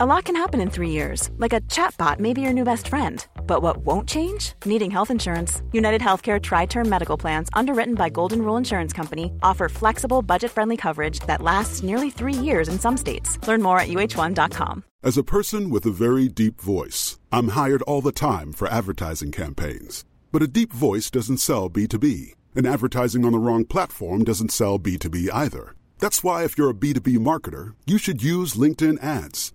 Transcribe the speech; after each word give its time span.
A 0.00 0.06
lot 0.06 0.26
can 0.26 0.36
happen 0.36 0.60
in 0.60 0.70
three 0.70 0.90
years, 0.90 1.28
like 1.38 1.52
a 1.52 1.60
chatbot 1.62 2.20
may 2.20 2.32
be 2.32 2.40
your 2.40 2.52
new 2.52 2.62
best 2.62 2.86
friend. 2.86 3.26
But 3.48 3.62
what 3.62 3.78
won't 3.78 4.08
change? 4.08 4.52
Needing 4.64 4.92
health 4.92 5.10
insurance. 5.10 5.60
United 5.72 6.00
Healthcare 6.00 6.40
Tri 6.40 6.66
Term 6.66 6.88
Medical 6.88 7.16
Plans, 7.18 7.48
underwritten 7.52 7.96
by 7.96 8.08
Golden 8.08 8.42
Rule 8.42 8.56
Insurance 8.56 8.92
Company, 8.92 9.32
offer 9.42 9.68
flexible, 9.68 10.22
budget 10.22 10.52
friendly 10.52 10.76
coverage 10.76 11.18
that 11.26 11.42
lasts 11.42 11.82
nearly 11.82 12.10
three 12.10 12.32
years 12.32 12.68
in 12.68 12.78
some 12.78 12.96
states. 12.96 13.44
Learn 13.48 13.60
more 13.60 13.80
at 13.80 13.88
uh1.com. 13.88 14.84
As 15.02 15.18
a 15.18 15.24
person 15.24 15.68
with 15.68 15.84
a 15.84 15.90
very 15.90 16.28
deep 16.28 16.60
voice, 16.60 17.18
I'm 17.32 17.48
hired 17.48 17.82
all 17.82 18.00
the 18.00 18.12
time 18.12 18.52
for 18.52 18.68
advertising 18.68 19.32
campaigns. 19.32 20.04
But 20.30 20.44
a 20.44 20.46
deep 20.46 20.72
voice 20.72 21.10
doesn't 21.10 21.38
sell 21.38 21.68
B2B, 21.68 22.34
and 22.54 22.68
advertising 22.68 23.24
on 23.24 23.32
the 23.32 23.40
wrong 23.40 23.64
platform 23.64 24.22
doesn't 24.22 24.52
sell 24.52 24.78
B2B 24.78 25.28
either. 25.32 25.74
That's 25.98 26.22
why, 26.22 26.44
if 26.44 26.56
you're 26.56 26.70
a 26.70 26.82
B2B 26.84 27.18
marketer, 27.18 27.74
you 27.84 27.98
should 27.98 28.22
use 28.22 28.54
LinkedIn 28.54 29.02
ads. 29.02 29.54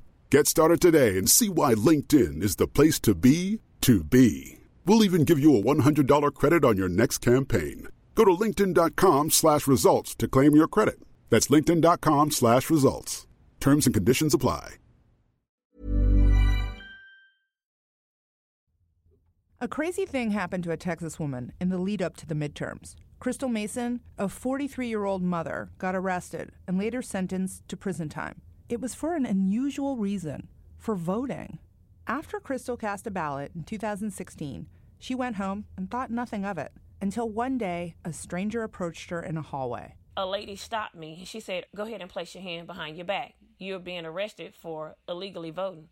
Get 0.31 0.47
started 0.47 0.79
today 0.79 1.17
and 1.17 1.29
see 1.29 1.49
why 1.49 1.73
LinkedIn 1.73 2.41
is 2.41 2.55
the 2.55 2.65
place 2.65 3.01
to 3.01 3.13
be 3.13 3.59
to 3.81 4.01
be. 4.01 4.59
We'll 4.85 5.03
even 5.03 5.25
give 5.25 5.37
you 5.37 5.57
a 5.57 5.61
$100 5.61 6.33
credit 6.33 6.63
on 6.63 6.77
your 6.77 6.87
next 6.87 7.17
campaign. 7.17 7.89
Go 8.15 8.23
to 8.23 8.31
linkedin.com 8.31 9.31
slash 9.31 9.67
results 9.67 10.15
to 10.15 10.29
claim 10.29 10.55
your 10.55 10.69
credit. 10.69 11.01
That's 11.29 11.49
linkedin.com 11.49 12.31
slash 12.31 12.69
results. 12.69 13.27
Terms 13.59 13.85
and 13.85 13.93
conditions 13.93 14.33
apply. 14.33 14.75
A 19.59 19.67
crazy 19.67 20.05
thing 20.05 20.31
happened 20.31 20.63
to 20.63 20.71
a 20.71 20.77
Texas 20.77 21.19
woman 21.19 21.51
in 21.59 21.67
the 21.67 21.77
lead 21.77 22.01
up 22.01 22.15
to 22.15 22.25
the 22.25 22.35
midterms. 22.35 22.95
Crystal 23.19 23.49
Mason, 23.49 23.99
a 24.17 24.29
43 24.29 24.87
year 24.87 25.03
old 25.03 25.21
mother, 25.21 25.71
got 25.77 25.93
arrested 25.93 26.53
and 26.69 26.79
later 26.79 27.01
sentenced 27.01 27.67
to 27.67 27.75
prison 27.75 28.07
time. 28.07 28.41
It 28.71 28.79
was 28.79 28.95
for 28.95 29.15
an 29.15 29.25
unusual 29.25 29.97
reason 29.97 30.47
for 30.77 30.95
voting. 30.95 31.59
After 32.07 32.39
Crystal 32.39 32.77
cast 32.77 33.05
a 33.05 33.11
ballot 33.11 33.51
in 33.53 33.63
2016, 33.63 34.65
she 34.97 35.13
went 35.13 35.35
home 35.35 35.65
and 35.75 35.91
thought 35.91 36.09
nothing 36.09 36.45
of 36.45 36.57
it 36.57 36.71
until 37.01 37.27
one 37.27 37.57
day 37.57 37.95
a 38.05 38.13
stranger 38.13 38.63
approached 38.63 39.09
her 39.09 39.21
in 39.21 39.35
a 39.35 39.41
hallway. 39.41 39.95
A 40.15 40.25
lady 40.25 40.55
stopped 40.55 40.95
me 40.95 41.17
and 41.19 41.27
she 41.27 41.41
said, 41.41 41.65
Go 41.75 41.83
ahead 41.83 41.99
and 41.99 42.09
place 42.09 42.33
your 42.33 42.43
hand 42.43 42.65
behind 42.65 42.95
your 42.95 43.05
back. 43.05 43.33
You're 43.57 43.77
being 43.77 44.05
arrested 44.05 44.55
for 44.55 44.95
illegally 45.05 45.51
voting. 45.51 45.89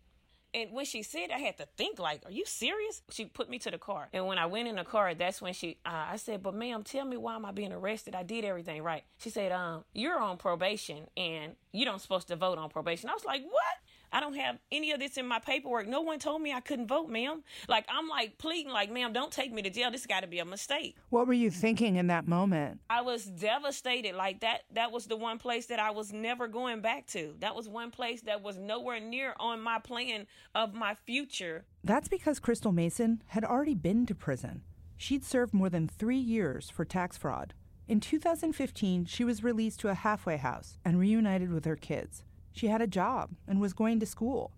And 0.52 0.72
when 0.72 0.84
she 0.84 1.02
said, 1.02 1.30
I 1.32 1.38
had 1.38 1.58
to 1.58 1.66
think 1.76 1.98
like, 1.98 2.22
"Are 2.26 2.30
you 2.32 2.44
serious?" 2.44 3.02
She 3.10 3.24
put 3.26 3.48
me 3.48 3.58
to 3.60 3.70
the 3.70 3.78
car, 3.78 4.08
and 4.12 4.26
when 4.26 4.38
I 4.38 4.46
went 4.46 4.68
in 4.68 4.76
the 4.76 4.84
car, 4.84 5.14
that's 5.14 5.40
when 5.40 5.52
she. 5.52 5.78
Uh, 5.86 6.06
I 6.10 6.16
said, 6.16 6.42
"But 6.42 6.54
ma'am, 6.54 6.82
tell 6.82 7.04
me 7.04 7.16
why 7.16 7.36
am 7.36 7.44
I 7.44 7.52
being 7.52 7.72
arrested? 7.72 8.14
I 8.14 8.24
did 8.24 8.44
everything 8.44 8.82
right." 8.82 9.04
She 9.18 9.30
said, 9.30 9.52
"Um, 9.52 9.84
you're 9.92 10.18
on 10.18 10.38
probation, 10.38 11.06
and 11.16 11.54
you 11.72 11.84
don't 11.84 12.00
supposed 12.00 12.28
to 12.28 12.36
vote 12.36 12.58
on 12.58 12.68
probation." 12.68 13.10
I 13.10 13.14
was 13.14 13.24
like, 13.24 13.42
"What?" 13.44 13.76
I 14.12 14.20
don't 14.20 14.34
have 14.34 14.58
any 14.72 14.92
of 14.92 14.98
this 15.00 15.16
in 15.16 15.26
my 15.26 15.38
paperwork. 15.38 15.86
No 15.86 16.00
one 16.00 16.18
told 16.18 16.42
me 16.42 16.52
I 16.52 16.60
couldn't 16.60 16.88
vote, 16.88 17.08
ma'am. 17.08 17.42
Like 17.68 17.86
I'm 17.88 18.08
like 18.08 18.38
pleading, 18.38 18.72
like, 18.72 18.90
ma'am, 18.90 19.12
don't 19.12 19.32
take 19.32 19.52
me 19.52 19.62
to 19.62 19.70
jail. 19.70 19.90
This 19.90 20.06
got 20.06 20.20
to 20.20 20.26
be 20.26 20.38
a 20.38 20.44
mistake. 20.44 20.96
What 21.10 21.26
were 21.26 21.32
you 21.32 21.50
thinking 21.50 21.96
in 21.96 22.08
that 22.08 22.26
moment? 22.26 22.80
I 22.88 23.02
was 23.02 23.24
devastated. 23.24 24.14
Like 24.14 24.40
that. 24.40 24.62
That 24.72 24.92
was 24.92 25.06
the 25.06 25.16
one 25.16 25.38
place 25.38 25.66
that 25.66 25.78
I 25.78 25.90
was 25.90 26.12
never 26.12 26.48
going 26.48 26.80
back 26.80 27.06
to. 27.08 27.34
That 27.40 27.54
was 27.54 27.68
one 27.68 27.90
place 27.90 28.22
that 28.22 28.42
was 28.42 28.58
nowhere 28.58 29.00
near 29.00 29.34
on 29.38 29.60
my 29.60 29.78
plan 29.78 30.26
of 30.54 30.74
my 30.74 30.94
future. 31.06 31.64
That's 31.84 32.08
because 32.08 32.38
Crystal 32.40 32.72
Mason 32.72 33.22
had 33.26 33.44
already 33.44 33.74
been 33.74 34.06
to 34.06 34.14
prison. 34.14 34.62
She'd 34.96 35.24
served 35.24 35.54
more 35.54 35.70
than 35.70 35.88
three 35.88 36.18
years 36.18 36.68
for 36.68 36.84
tax 36.84 37.16
fraud. 37.16 37.54
In 37.88 38.00
2015, 38.00 39.06
she 39.06 39.24
was 39.24 39.42
released 39.42 39.80
to 39.80 39.88
a 39.88 39.94
halfway 39.94 40.36
house 40.36 40.78
and 40.84 40.98
reunited 40.98 41.50
with 41.50 41.64
her 41.64 41.74
kids. 41.74 42.22
She 42.52 42.66
had 42.66 42.82
a 42.82 42.86
job 42.86 43.30
and 43.46 43.60
was 43.60 43.72
going 43.72 44.00
to 44.00 44.06
school. 44.06 44.52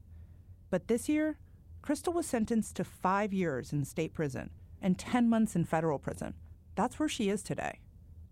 But 0.71 0.89
this 0.89 1.09
year, 1.09 1.39
Crystal 1.83 2.13
was 2.13 2.27
sentenced 2.27 2.77
to 2.77 2.85
five 2.85 3.33
years 3.33 3.73
in 3.73 3.85
state 3.85 4.15
prison 4.15 4.51
and 4.81 4.99
10 4.99 5.29
months 5.29 5.55
in 5.55 5.65
federal 5.65 5.99
prison. 5.99 6.35
That's 6.75 6.99
where 6.99 7.09
she 7.09 7.29
is 7.29 7.43
today. 7.43 7.81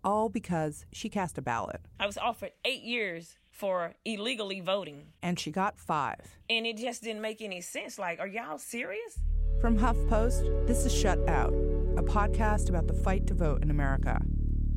All 0.02 0.28
because 0.28 0.86
she 0.92 1.08
cast 1.08 1.36
a 1.36 1.42
ballot. 1.42 1.80
I 1.98 2.06
was 2.06 2.16
offered 2.16 2.52
eight 2.64 2.82
years 2.82 3.36
for 3.50 3.94
illegally 4.04 4.60
voting. 4.60 5.08
And 5.22 5.38
she 5.38 5.50
got 5.50 5.78
five. 5.78 6.38
And 6.48 6.66
it 6.66 6.78
just 6.78 7.02
didn't 7.02 7.20
make 7.20 7.42
any 7.42 7.60
sense. 7.60 7.98
Like, 7.98 8.18
are 8.18 8.26
y'all 8.26 8.58
serious? 8.58 9.18
From 9.60 9.78
HuffPost, 9.78 10.66
this 10.66 10.86
is 10.86 10.94
Shut 10.94 11.18
Out, 11.28 11.52
a 11.98 12.02
podcast 12.02 12.70
about 12.70 12.86
the 12.86 12.94
fight 12.94 13.26
to 13.26 13.34
vote 13.34 13.62
in 13.62 13.70
America. 13.70 14.22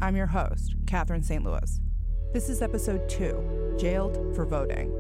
I'm 0.02 0.18
your 0.18 0.28
host, 0.28 0.76
Catherine 0.86 1.24
St. 1.24 1.46
Louis. 1.46 1.80
This 2.34 2.50
is 2.50 2.64
episode 2.64 3.08
two 3.08 3.76
Jailed 3.78 4.36
for 4.36 4.44
Voting. 4.44 4.92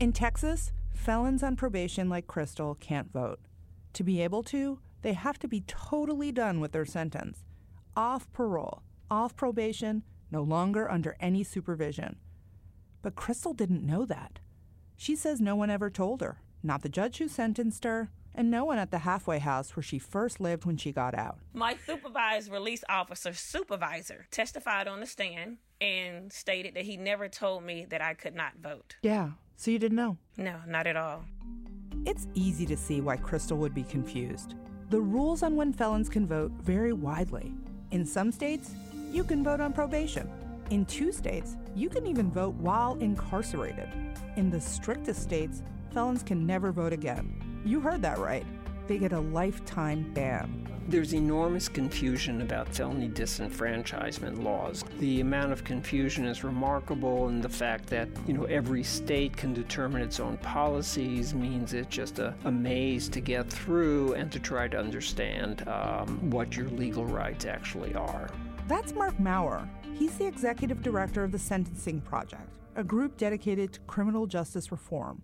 In 0.00 0.14
Texas, 0.14 0.72
felons 0.94 1.42
on 1.42 1.56
probation 1.56 2.08
like 2.08 2.26
Crystal 2.26 2.74
can't 2.74 3.12
vote. 3.12 3.38
To 3.92 4.02
be 4.02 4.22
able 4.22 4.42
to, 4.44 4.78
they 5.02 5.12
have 5.12 5.38
to 5.40 5.46
be 5.46 5.60
totally 5.66 6.32
done 6.32 6.58
with 6.58 6.72
their 6.72 6.86
sentence. 6.86 7.44
Off 7.96 8.32
parole, 8.32 8.82
off 9.10 9.36
probation, 9.36 10.04
no 10.30 10.40
longer 10.42 10.90
under 10.90 11.18
any 11.20 11.44
supervision. 11.44 12.16
But 13.02 13.14
Crystal 13.14 13.52
didn't 13.52 13.84
know 13.84 14.06
that. 14.06 14.38
She 14.96 15.14
says 15.14 15.38
no 15.38 15.54
one 15.54 15.68
ever 15.68 15.90
told 15.90 16.22
her, 16.22 16.40
not 16.62 16.80
the 16.80 16.88
judge 16.88 17.18
who 17.18 17.28
sentenced 17.28 17.84
her, 17.84 18.08
and 18.34 18.50
no 18.50 18.64
one 18.64 18.78
at 18.78 18.90
the 18.90 18.98
halfway 18.98 19.38
house 19.38 19.74
where 19.74 19.82
she 19.82 19.98
first 19.98 20.40
lived 20.40 20.64
when 20.64 20.76
she 20.76 20.92
got 20.92 21.14
out. 21.14 21.38
My 21.52 21.76
supervised 21.86 22.50
release 22.50 22.84
officer 22.88 23.32
supervisor 23.32 24.26
testified 24.30 24.88
on 24.88 25.00
the 25.00 25.06
stand 25.06 25.58
and 25.80 26.32
stated 26.32 26.74
that 26.74 26.84
he 26.84 26.96
never 26.96 27.28
told 27.28 27.64
me 27.64 27.86
that 27.90 28.00
I 28.00 28.14
could 28.14 28.34
not 28.34 28.52
vote. 28.60 28.96
Yeah, 29.02 29.30
so 29.56 29.70
you 29.70 29.78
didn't 29.78 29.96
know? 29.96 30.16
No, 30.36 30.56
not 30.66 30.86
at 30.86 30.96
all. 30.96 31.24
It's 32.06 32.26
easy 32.34 32.64
to 32.66 32.76
see 32.76 33.00
why 33.00 33.16
Crystal 33.16 33.58
would 33.58 33.74
be 33.74 33.82
confused. 33.82 34.54
The 34.90 35.00
rules 35.00 35.42
on 35.42 35.56
when 35.56 35.72
felons 35.72 36.08
can 36.08 36.26
vote 36.26 36.52
vary 36.62 36.92
widely. 36.92 37.52
In 37.90 38.04
some 38.06 38.32
states, 38.32 38.70
you 39.10 39.24
can 39.24 39.42
vote 39.44 39.60
on 39.60 39.72
probation. 39.72 40.30
In 40.70 40.84
two 40.84 41.12
states, 41.12 41.56
you 41.74 41.88
can 41.88 42.06
even 42.06 42.30
vote 42.30 42.54
while 42.54 42.96
incarcerated. 43.00 43.88
In 44.36 44.50
the 44.50 44.60
strictest 44.60 45.22
states, 45.22 45.62
felons 45.92 46.22
can 46.22 46.46
never 46.46 46.72
vote 46.72 46.92
again. 46.92 47.47
You 47.68 47.80
heard 47.80 48.00
that 48.00 48.16
right. 48.16 48.46
They 48.86 48.96
get 48.96 49.12
a 49.12 49.20
lifetime 49.20 50.10
ban. 50.14 50.66
There's 50.88 51.12
enormous 51.12 51.68
confusion 51.68 52.40
about 52.40 52.74
felony 52.74 53.10
disenfranchisement 53.10 54.42
laws. 54.42 54.82
The 54.98 55.20
amount 55.20 55.52
of 55.52 55.64
confusion 55.64 56.24
is 56.24 56.44
remarkable, 56.44 57.28
and 57.28 57.42
the 57.42 57.48
fact 57.50 57.88
that 57.88 58.08
you 58.26 58.32
know 58.32 58.44
every 58.44 58.82
state 58.82 59.36
can 59.36 59.52
determine 59.52 60.00
its 60.00 60.18
own 60.18 60.38
policies 60.38 61.34
means 61.34 61.74
it's 61.74 61.94
just 61.94 62.20
a, 62.20 62.34
a 62.44 62.50
maze 62.50 63.06
to 63.10 63.20
get 63.20 63.50
through 63.50 64.14
and 64.14 64.32
to 64.32 64.40
try 64.40 64.66
to 64.66 64.78
understand 64.78 65.68
um, 65.68 66.30
what 66.30 66.56
your 66.56 66.68
legal 66.68 67.04
rights 67.04 67.44
actually 67.44 67.94
are. 67.94 68.30
That's 68.66 68.94
Marc 68.94 69.18
Mauer. 69.18 69.68
He's 69.98 70.16
the 70.16 70.26
executive 70.26 70.80
director 70.80 71.22
of 71.22 71.32
the 71.32 71.38
Sentencing 71.38 72.00
Project, 72.00 72.48
a 72.76 72.82
group 72.82 73.18
dedicated 73.18 73.74
to 73.74 73.80
criminal 73.80 74.26
justice 74.26 74.72
reform. 74.72 75.20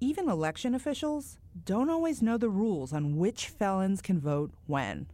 Even 0.00 0.28
election 0.28 0.74
officials 0.74 1.38
don't 1.64 1.90
always 1.90 2.20
know 2.20 2.36
the 2.36 2.48
rules 2.48 2.92
on 2.92 3.16
which 3.16 3.48
felons 3.48 4.02
can 4.02 4.20
vote 4.20 4.52
when. 4.66 5.06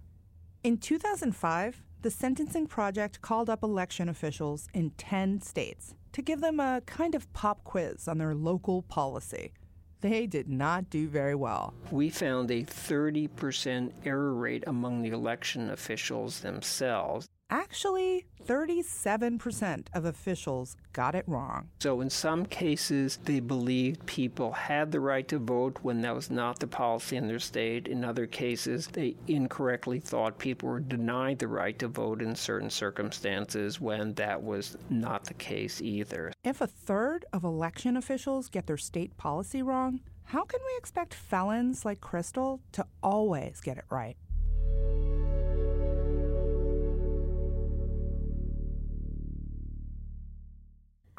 In 0.62 0.78
2005, 0.78 1.82
the 2.02 2.10
Sentencing 2.10 2.66
Project 2.66 3.20
called 3.20 3.50
up 3.50 3.62
election 3.62 4.08
officials 4.08 4.68
in 4.72 4.90
10 4.90 5.42
states 5.42 5.94
to 6.12 6.22
give 6.22 6.40
them 6.40 6.58
a 6.58 6.82
kind 6.86 7.14
of 7.14 7.30
pop 7.32 7.62
quiz 7.64 8.08
on 8.08 8.18
their 8.18 8.34
local 8.34 8.82
policy. 8.82 9.52
They 10.00 10.26
did 10.26 10.48
not 10.48 10.88
do 10.88 11.08
very 11.08 11.34
well. 11.34 11.74
We 11.90 12.08
found 12.08 12.50
a 12.50 12.62
30% 12.62 13.92
error 14.04 14.32
rate 14.32 14.64
among 14.66 15.02
the 15.02 15.10
election 15.10 15.70
officials 15.70 16.40
themselves 16.40 17.28
Actually, 17.50 18.26
37% 18.46 19.88
of 19.92 20.04
officials 20.04 20.76
got 20.92 21.16
it 21.16 21.24
wrong. 21.26 21.68
So, 21.80 22.00
in 22.00 22.08
some 22.08 22.46
cases, 22.46 23.18
they 23.24 23.40
believed 23.40 24.06
people 24.06 24.52
had 24.52 24.92
the 24.92 25.00
right 25.00 25.26
to 25.28 25.38
vote 25.38 25.78
when 25.82 26.00
that 26.02 26.14
was 26.14 26.30
not 26.30 26.60
the 26.60 26.68
policy 26.68 27.16
in 27.16 27.26
their 27.26 27.40
state. 27.40 27.88
In 27.88 28.04
other 28.04 28.26
cases, 28.26 28.86
they 28.86 29.16
incorrectly 29.26 29.98
thought 29.98 30.38
people 30.38 30.68
were 30.68 30.80
denied 30.80 31.40
the 31.40 31.48
right 31.48 31.76
to 31.80 31.88
vote 31.88 32.22
in 32.22 32.36
certain 32.36 32.70
circumstances 32.70 33.80
when 33.80 34.14
that 34.14 34.40
was 34.40 34.76
not 34.88 35.24
the 35.24 35.34
case 35.34 35.82
either. 35.82 36.32
If 36.44 36.60
a 36.60 36.68
third 36.68 37.24
of 37.32 37.42
election 37.42 37.96
officials 37.96 38.48
get 38.48 38.68
their 38.68 38.76
state 38.76 39.16
policy 39.16 39.60
wrong, 39.60 40.00
how 40.24 40.44
can 40.44 40.60
we 40.64 40.78
expect 40.78 41.12
felons 41.12 41.84
like 41.84 42.00
Crystal 42.00 42.60
to 42.72 42.86
always 43.02 43.60
get 43.60 43.78
it 43.78 43.84
right? 43.90 44.16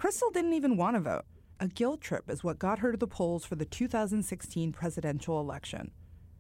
Crystal 0.02 0.32
didn't 0.32 0.54
even 0.54 0.78
want 0.78 0.96
to 0.96 1.00
vote. 1.00 1.26
A 1.60 1.68
guilt 1.68 2.02
trip 2.02 2.28
is 2.28 2.44
what 2.44 2.58
got 2.58 2.80
her 2.80 2.92
to 2.92 2.98
the 2.98 3.06
polls 3.06 3.46
for 3.46 3.56
the 3.56 3.66
2016 3.66 4.72
presidential 4.72 5.40
election. 5.40 5.92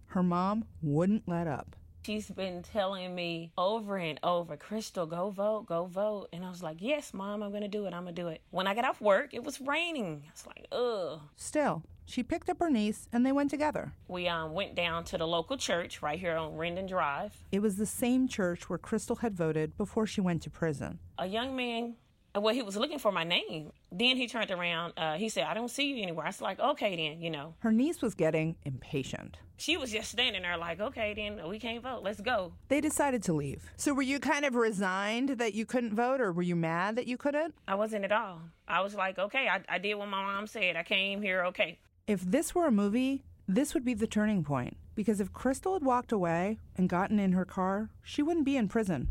Her 0.07 0.23
mom 0.23 0.65
wouldn't 0.81 1.27
let 1.27 1.45
up. 1.45 1.75
She's 2.03 2.27
been 2.31 2.63
telling 2.63 3.13
me 3.13 3.51
over 3.59 3.97
and 3.97 4.19
over, 4.23 4.57
Crystal, 4.57 5.05
go 5.05 5.29
vote, 5.29 5.67
go 5.67 5.85
vote. 5.85 6.29
And 6.33 6.43
I 6.43 6.49
was 6.49 6.63
like, 6.63 6.77
yes, 6.79 7.13
mom, 7.13 7.43
I'm 7.43 7.51
going 7.51 7.61
to 7.61 7.67
do 7.67 7.85
it. 7.85 7.93
I'm 7.93 8.01
going 8.01 8.15
to 8.15 8.21
do 8.23 8.29
it. 8.29 8.41
When 8.49 8.65
I 8.65 8.73
got 8.73 8.83
off 8.83 8.99
work, 8.99 9.31
it 9.31 9.43
was 9.43 9.61
raining. 9.61 10.23
I 10.25 10.31
was 10.31 10.47
like, 10.47 10.65
ugh. 10.71 11.21
Still, 11.35 11.83
she 12.05 12.23
picked 12.23 12.49
up 12.49 12.57
her 12.61 12.69
niece 12.71 13.07
and 13.13 13.23
they 13.23 13.31
went 13.31 13.51
together. 13.51 13.93
We 14.07 14.27
um, 14.27 14.53
went 14.53 14.73
down 14.73 15.03
to 15.03 15.19
the 15.19 15.27
local 15.27 15.55
church 15.55 16.01
right 16.01 16.19
here 16.19 16.35
on 16.35 16.53
Rendon 16.53 16.87
Drive. 16.87 17.35
It 17.51 17.61
was 17.61 17.75
the 17.75 17.85
same 17.85 18.27
church 18.27 18.71
where 18.71 18.79
Crystal 18.79 19.17
had 19.17 19.37
voted 19.37 19.77
before 19.77 20.07
she 20.07 20.19
went 20.19 20.41
to 20.41 20.49
prison. 20.49 20.97
A 21.19 21.27
young 21.27 21.55
man 21.55 21.93
well, 22.35 22.53
he 22.53 22.61
was 22.61 22.77
looking 22.77 22.99
for 22.99 23.11
my 23.11 23.23
name. 23.23 23.71
Then 23.91 24.15
he 24.15 24.27
turned 24.27 24.51
around. 24.51 24.93
Uh, 24.95 25.15
he 25.15 25.29
said, 25.29 25.43
I 25.43 25.53
don't 25.53 25.69
see 25.69 25.93
you 25.93 26.01
anywhere. 26.01 26.25
I 26.25 26.29
was 26.29 26.41
like, 26.41 26.59
okay, 26.59 26.95
then, 26.95 27.21
you 27.21 27.29
know. 27.29 27.55
Her 27.59 27.71
niece 27.71 28.01
was 28.01 28.15
getting 28.15 28.55
impatient. 28.63 29.37
She 29.57 29.77
was 29.77 29.91
just 29.91 30.09
standing 30.09 30.41
there, 30.41 30.57
like, 30.57 30.79
okay, 30.79 31.13
then 31.13 31.47
we 31.47 31.59
can't 31.59 31.83
vote. 31.83 32.01
Let's 32.03 32.21
go. 32.21 32.53
They 32.69 32.81
decided 32.81 33.21
to 33.23 33.33
leave. 33.33 33.69
So, 33.77 33.93
were 33.93 34.01
you 34.01 34.19
kind 34.19 34.45
of 34.45 34.55
resigned 34.55 35.29
that 35.37 35.53
you 35.53 35.65
couldn't 35.65 35.93
vote, 35.93 36.19
or 36.19 36.31
were 36.31 36.41
you 36.41 36.55
mad 36.55 36.95
that 36.95 37.05
you 37.05 37.17
couldn't? 37.17 37.53
I 37.67 37.75
wasn't 37.75 38.05
at 38.05 38.11
all. 38.11 38.41
I 38.67 38.81
was 38.81 38.95
like, 38.95 39.19
okay, 39.19 39.47
I, 39.47 39.61
I 39.69 39.77
did 39.77 39.95
what 39.95 40.07
my 40.07 40.23
mom 40.23 40.47
said. 40.47 40.77
I 40.77 40.83
came 40.83 41.21
here, 41.21 41.45
okay. 41.45 41.77
If 42.07 42.21
this 42.21 42.55
were 42.55 42.65
a 42.65 42.71
movie, 42.71 43.23
this 43.47 43.73
would 43.73 43.85
be 43.85 43.93
the 43.93 44.07
turning 44.07 44.43
point. 44.43 44.77
Because 44.95 45.21
if 45.21 45.31
Crystal 45.31 45.73
had 45.73 45.83
walked 45.83 46.11
away 46.11 46.59
and 46.75 46.89
gotten 46.89 47.19
in 47.19 47.31
her 47.33 47.45
car, 47.45 47.89
she 48.03 48.21
wouldn't 48.21 48.45
be 48.45 48.57
in 48.57 48.67
prison. 48.67 49.09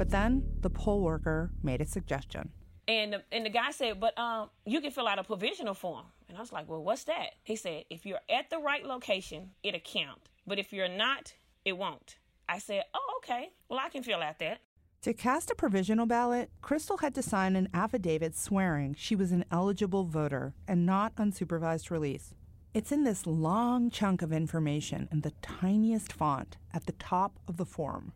But 0.00 0.08
then 0.08 0.44
the 0.62 0.70
poll 0.70 1.02
worker 1.02 1.50
made 1.62 1.82
a 1.82 1.84
suggestion. 1.84 2.48
And 2.88 3.12
the, 3.12 3.22
and 3.30 3.44
the 3.44 3.50
guy 3.50 3.70
said, 3.70 4.00
but 4.00 4.18
um, 4.18 4.48
you 4.64 4.80
can 4.80 4.92
fill 4.92 5.06
out 5.06 5.18
a 5.18 5.22
provisional 5.22 5.74
form. 5.74 6.06
And 6.26 6.38
I 6.38 6.40
was 6.40 6.50
like, 6.50 6.70
well, 6.70 6.82
what's 6.82 7.04
that? 7.04 7.32
He 7.44 7.54
said, 7.54 7.84
if 7.90 8.06
you're 8.06 8.20
at 8.30 8.48
the 8.48 8.56
right 8.56 8.82
location, 8.82 9.50
it'll 9.62 9.78
count. 9.80 10.30
But 10.46 10.58
if 10.58 10.72
you're 10.72 10.88
not, 10.88 11.34
it 11.66 11.76
won't. 11.76 12.16
I 12.48 12.60
said, 12.60 12.84
oh, 12.94 13.18
okay. 13.18 13.50
Well, 13.68 13.78
I 13.78 13.90
can 13.90 14.02
fill 14.02 14.22
out 14.22 14.38
that. 14.38 14.62
To 15.02 15.12
cast 15.12 15.50
a 15.50 15.54
provisional 15.54 16.06
ballot, 16.06 16.50
Crystal 16.62 16.96
had 16.96 17.14
to 17.16 17.22
sign 17.22 17.54
an 17.54 17.68
affidavit 17.74 18.34
swearing 18.34 18.94
she 18.94 19.14
was 19.14 19.32
an 19.32 19.44
eligible 19.50 20.04
voter 20.04 20.54
and 20.66 20.86
not 20.86 21.14
unsupervised 21.16 21.90
release. 21.90 22.32
It's 22.72 22.90
in 22.90 23.04
this 23.04 23.26
long 23.26 23.90
chunk 23.90 24.22
of 24.22 24.32
information 24.32 25.10
in 25.12 25.20
the 25.20 25.34
tiniest 25.42 26.10
font 26.10 26.56
at 26.72 26.86
the 26.86 26.92
top 26.92 27.38
of 27.46 27.58
the 27.58 27.66
form. 27.66 28.14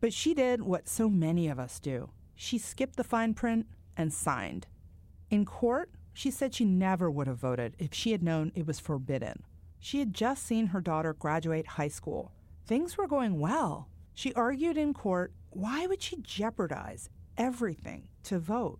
But 0.00 0.12
she 0.12 0.34
did 0.34 0.62
what 0.62 0.88
so 0.88 1.08
many 1.08 1.48
of 1.48 1.58
us 1.58 1.78
do 1.78 2.10
she 2.34 2.56
skipped 2.56 2.94
the 2.94 3.02
fine 3.02 3.34
print 3.34 3.66
and 3.96 4.12
signed. 4.12 4.68
In 5.28 5.44
court, 5.44 5.90
she 6.12 6.30
said 6.30 6.54
she 6.54 6.64
never 6.64 7.10
would 7.10 7.26
have 7.26 7.38
voted 7.38 7.74
if 7.80 7.92
she 7.92 8.12
had 8.12 8.22
known 8.22 8.52
it 8.54 8.66
was 8.66 8.78
forbidden. 8.78 9.42
She 9.80 9.98
had 9.98 10.14
just 10.14 10.46
seen 10.46 10.68
her 10.68 10.80
daughter 10.80 11.14
graduate 11.14 11.66
high 11.66 11.88
school. 11.88 12.32
Things 12.64 12.96
were 12.96 13.08
going 13.08 13.40
well. 13.40 13.88
She 14.14 14.32
argued 14.34 14.76
in 14.76 14.94
court 14.94 15.32
why 15.50 15.86
would 15.86 16.02
she 16.02 16.16
jeopardize 16.16 17.08
everything 17.36 18.08
to 18.24 18.38
vote? 18.38 18.78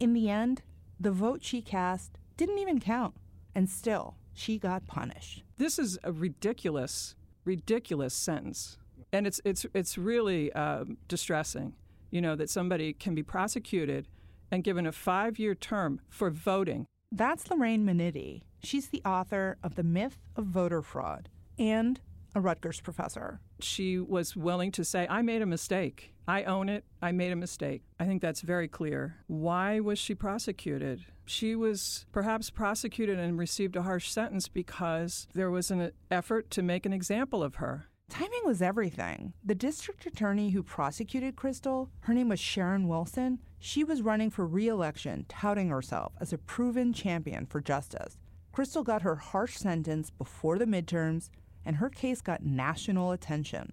In 0.00 0.12
the 0.12 0.28
end, 0.28 0.62
the 0.98 1.12
vote 1.12 1.44
she 1.44 1.62
cast 1.62 2.18
didn't 2.36 2.58
even 2.58 2.80
count, 2.80 3.14
and 3.54 3.68
still, 3.68 4.16
she 4.32 4.58
got 4.58 4.86
punished. 4.86 5.44
This 5.58 5.78
is 5.78 5.98
a 6.02 6.12
ridiculous, 6.12 7.14
ridiculous 7.44 8.14
sentence 8.14 8.78
and 9.12 9.26
it's 9.26 9.40
it's 9.44 9.66
it's 9.74 9.98
really 9.98 10.52
um, 10.52 10.98
distressing, 11.08 11.74
you 12.10 12.20
know, 12.20 12.36
that 12.36 12.50
somebody 12.50 12.92
can 12.92 13.14
be 13.14 13.22
prosecuted 13.22 14.08
and 14.50 14.64
given 14.64 14.86
a 14.86 14.92
five-year 14.92 15.54
term 15.54 16.00
for 16.08 16.30
voting. 16.30 16.86
That's 17.12 17.50
Lorraine 17.50 17.84
Minnite. 17.84 18.42
She's 18.62 18.88
the 18.88 19.02
author 19.04 19.56
of 19.62 19.74
The 19.76 19.82
Myth 19.82 20.18
of 20.36 20.46
Voter 20.46 20.82
Fraud 20.82 21.28
and 21.58 22.00
a 22.34 22.40
Rutgers 22.40 22.80
professor. 22.80 23.40
She 23.60 23.98
was 23.98 24.36
willing 24.36 24.72
to 24.72 24.84
say, 24.84 25.06
I 25.08 25.22
made 25.22 25.42
a 25.42 25.46
mistake. 25.46 26.12
I 26.26 26.44
own 26.44 26.68
it. 26.68 26.84
I 27.00 27.12
made 27.12 27.32
a 27.32 27.36
mistake. 27.36 27.82
I 27.98 28.04
think 28.04 28.20
that's 28.20 28.42
very 28.42 28.68
clear. 28.68 29.16
Why 29.26 29.80
was 29.80 29.98
she 29.98 30.14
prosecuted? 30.14 31.06
She 31.24 31.56
was 31.56 32.04
perhaps 32.12 32.50
prosecuted 32.50 33.18
and 33.18 33.38
received 33.38 33.76
a 33.76 33.82
harsh 33.82 34.10
sentence 34.10 34.48
because 34.48 35.26
there 35.34 35.50
was 35.50 35.70
an 35.70 35.92
effort 36.10 36.50
to 36.50 36.62
make 36.62 36.84
an 36.84 36.92
example 36.92 37.42
of 37.42 37.56
her. 37.56 37.88
Timing 38.08 38.40
was 38.44 38.62
everything. 38.62 39.34
The 39.44 39.54
district 39.54 40.06
attorney 40.06 40.50
who 40.50 40.62
prosecuted 40.62 41.36
Crystal, 41.36 41.90
her 42.00 42.14
name 42.14 42.30
was 42.30 42.40
Sharon 42.40 42.88
Wilson, 42.88 43.38
she 43.58 43.84
was 43.84 44.02
running 44.02 44.30
for 44.30 44.46
re 44.46 44.66
election, 44.68 45.26
touting 45.28 45.68
herself 45.68 46.12
as 46.20 46.32
a 46.32 46.38
proven 46.38 46.92
champion 46.92 47.46
for 47.46 47.60
justice. 47.60 48.16
Crystal 48.52 48.82
got 48.82 49.02
her 49.02 49.16
harsh 49.16 49.56
sentence 49.56 50.10
before 50.10 50.58
the 50.58 50.64
midterms, 50.64 51.28
and 51.64 51.76
her 51.76 51.90
case 51.90 52.20
got 52.20 52.42
national 52.42 53.12
attention. 53.12 53.72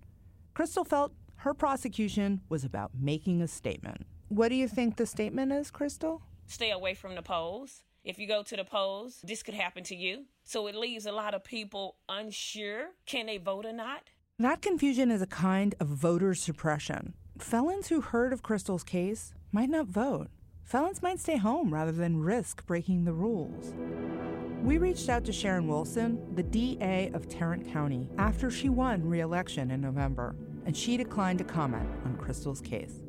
Crystal 0.54 0.84
felt 0.84 1.14
her 1.38 1.54
prosecution 1.54 2.42
was 2.50 2.64
about 2.64 2.92
making 3.00 3.42
a 3.42 3.48
statement. 3.48 4.06
What 4.28 4.50
do 4.50 4.56
you 4.56 4.68
think 4.68 4.98
the 4.98 5.06
statement 5.06 5.52
is, 5.54 5.72
Crystal? 5.72 6.22
Stay 6.48 6.72
away 6.72 6.94
from 6.94 7.16
the 7.16 7.22
polls. 7.22 7.84
If 8.04 8.20
you 8.20 8.28
go 8.28 8.44
to 8.44 8.56
the 8.56 8.64
polls, 8.64 9.20
this 9.24 9.42
could 9.42 9.56
happen 9.56 9.84
to 9.86 9.96
you. 9.96 10.26
So 10.44 10.68
it 10.68 10.76
leaves 10.76 11.06
a 11.06 11.12
lot 11.12 11.34
of 11.34 11.44
people 11.44 11.96
unsure 12.08 12.90
can 13.08 13.26
they 13.26 13.38
vote 13.38 13.66
or 13.66 13.74
not? 13.74 14.10
That 14.38 14.62
confusion 14.62 15.12
is 15.12 15.22
a 15.22 15.28
kind 15.28 15.76
of 15.80 15.88
voter 15.88 16.34
suppression. 16.36 17.14
Felons 17.38 17.88
who 17.88 18.02
heard 18.02 18.34
of 18.34 18.44
Crystal's 18.44 18.84
case 18.84 19.34
might 19.54 19.70
not 19.70 19.88
vote. 19.88 20.28
Felons 20.66 21.02
might 21.02 21.22
stay 21.22 21.38
home 21.38 21.74
rather 21.74 21.94
than 21.94 22.20
risk 22.20 22.66
breaking 22.66 23.06
the 23.06 23.14
rules. 23.14 23.74
We 24.62 24.78
reached 24.78 25.08
out 25.08 25.24
to 25.26 25.32
Sharon 25.32 25.70
Wilson, 25.70 26.36
the 26.36 26.44
DA 26.44 27.12
of 27.14 27.30
Tarrant 27.30 27.72
County, 27.72 28.10
after 28.18 28.52
she 28.52 28.68
won 28.68 29.08
re 29.08 29.22
election 29.22 29.72
in 29.72 29.80
November, 29.80 30.36
and 30.66 30.76
she 30.76 30.98
declined 30.98 31.40
to 31.40 31.46
comment 31.46 31.88
on 32.04 32.18
Crystal's 32.18 32.60
case. 32.60 33.04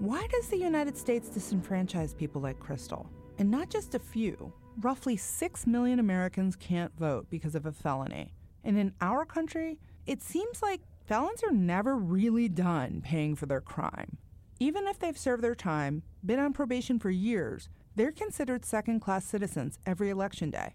Why 0.00 0.26
does 0.32 0.48
the 0.48 0.58
United 0.58 0.98
States 0.98 1.28
disenfranchise 1.28 2.16
people 2.16 2.40
like 2.40 2.58
Crystal? 2.58 3.08
And 3.38 3.52
not 3.52 3.70
just 3.70 3.94
a 3.94 4.00
few 4.00 4.52
roughly 4.80 5.16
6 5.16 5.66
million 5.66 5.98
Americans 5.98 6.56
can't 6.56 6.96
vote 6.98 7.26
because 7.30 7.54
of 7.54 7.66
a 7.66 7.72
felony. 7.72 8.32
And 8.64 8.78
in 8.78 8.92
our 9.00 9.24
country, 9.24 9.78
it 10.06 10.22
seems 10.22 10.62
like 10.62 10.82
felons 11.06 11.42
are 11.42 11.52
never 11.52 11.96
really 11.96 12.48
done 12.48 13.00
paying 13.04 13.36
for 13.36 13.46
their 13.46 13.60
crime. 13.60 14.18
Even 14.58 14.86
if 14.86 14.98
they've 14.98 15.18
served 15.18 15.42
their 15.42 15.54
time, 15.54 16.02
been 16.24 16.38
on 16.38 16.52
probation 16.52 16.98
for 16.98 17.10
years, 17.10 17.68
they're 17.94 18.12
considered 18.12 18.64
second 18.64 19.00
class 19.00 19.24
citizens 19.24 19.78
every 19.86 20.10
election 20.10 20.50
day. 20.50 20.74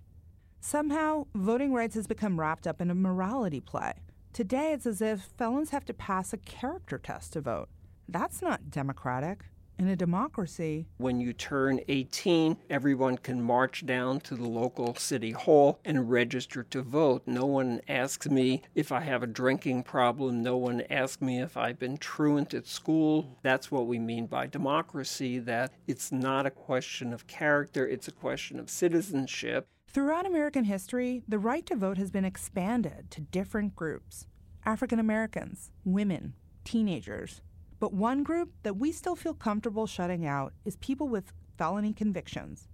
Somehow, 0.59 1.25
voting 1.33 1.73
rights 1.73 1.95
has 1.95 2.07
become 2.07 2.39
wrapped 2.39 2.67
up 2.67 2.81
in 2.81 2.91
a 2.91 2.95
morality 2.95 3.59
play. 3.59 3.93
Today, 4.33 4.71
it's 4.73 4.85
as 4.85 5.01
if 5.01 5.21
felons 5.37 5.71
have 5.71 5.85
to 5.85 5.93
pass 5.93 6.31
a 6.31 6.37
character 6.37 6.97
test 6.97 7.33
to 7.33 7.41
vote. 7.41 7.69
That's 8.07 8.41
not 8.41 8.69
democratic. 8.69 9.45
In 9.81 9.87
a 9.87 9.95
democracy, 9.95 10.85
when 10.97 11.19
you 11.19 11.33
turn 11.33 11.79
18, 11.87 12.55
everyone 12.69 13.17
can 13.17 13.41
march 13.41 13.83
down 13.83 14.19
to 14.19 14.35
the 14.35 14.47
local 14.47 14.93
city 14.93 15.31
hall 15.31 15.79
and 15.83 16.07
register 16.07 16.61
to 16.61 16.83
vote. 16.83 17.23
No 17.25 17.47
one 17.47 17.81
asks 17.87 18.29
me 18.29 18.61
if 18.75 18.91
I 18.91 18.99
have 18.99 19.23
a 19.23 19.27
drinking 19.27 19.81
problem. 19.81 20.43
No 20.43 20.55
one 20.55 20.83
asks 20.91 21.19
me 21.19 21.41
if 21.41 21.57
I've 21.57 21.79
been 21.79 21.97
truant 21.97 22.53
at 22.53 22.67
school. 22.67 23.39
That's 23.41 23.71
what 23.71 23.87
we 23.87 23.97
mean 23.97 24.27
by 24.27 24.45
democracy, 24.45 25.39
that 25.39 25.73
it's 25.87 26.11
not 26.11 26.45
a 26.45 26.51
question 26.51 27.11
of 27.11 27.25
character, 27.25 27.87
it's 27.87 28.07
a 28.07 28.11
question 28.11 28.59
of 28.59 28.69
citizenship. 28.69 29.67
Throughout 29.87 30.27
American 30.27 30.65
history, 30.65 31.23
the 31.27 31.39
right 31.39 31.65
to 31.65 31.75
vote 31.75 31.97
has 31.97 32.11
been 32.11 32.23
expanded 32.23 33.09
to 33.09 33.21
different 33.21 33.75
groups 33.75 34.27
African 34.63 34.99
Americans, 34.99 35.71
women, 35.83 36.35
teenagers, 36.63 37.41
but 37.81 37.93
one 37.93 38.21
group 38.21 38.51
that 38.61 38.77
we 38.77 38.91
still 38.91 39.15
feel 39.15 39.33
comfortable 39.33 39.87
shutting 39.87 40.23
out 40.25 40.53
is 40.63 40.75
people 40.77 41.09
with 41.09 41.33
felony 41.57 41.91
convictions. 41.91 42.67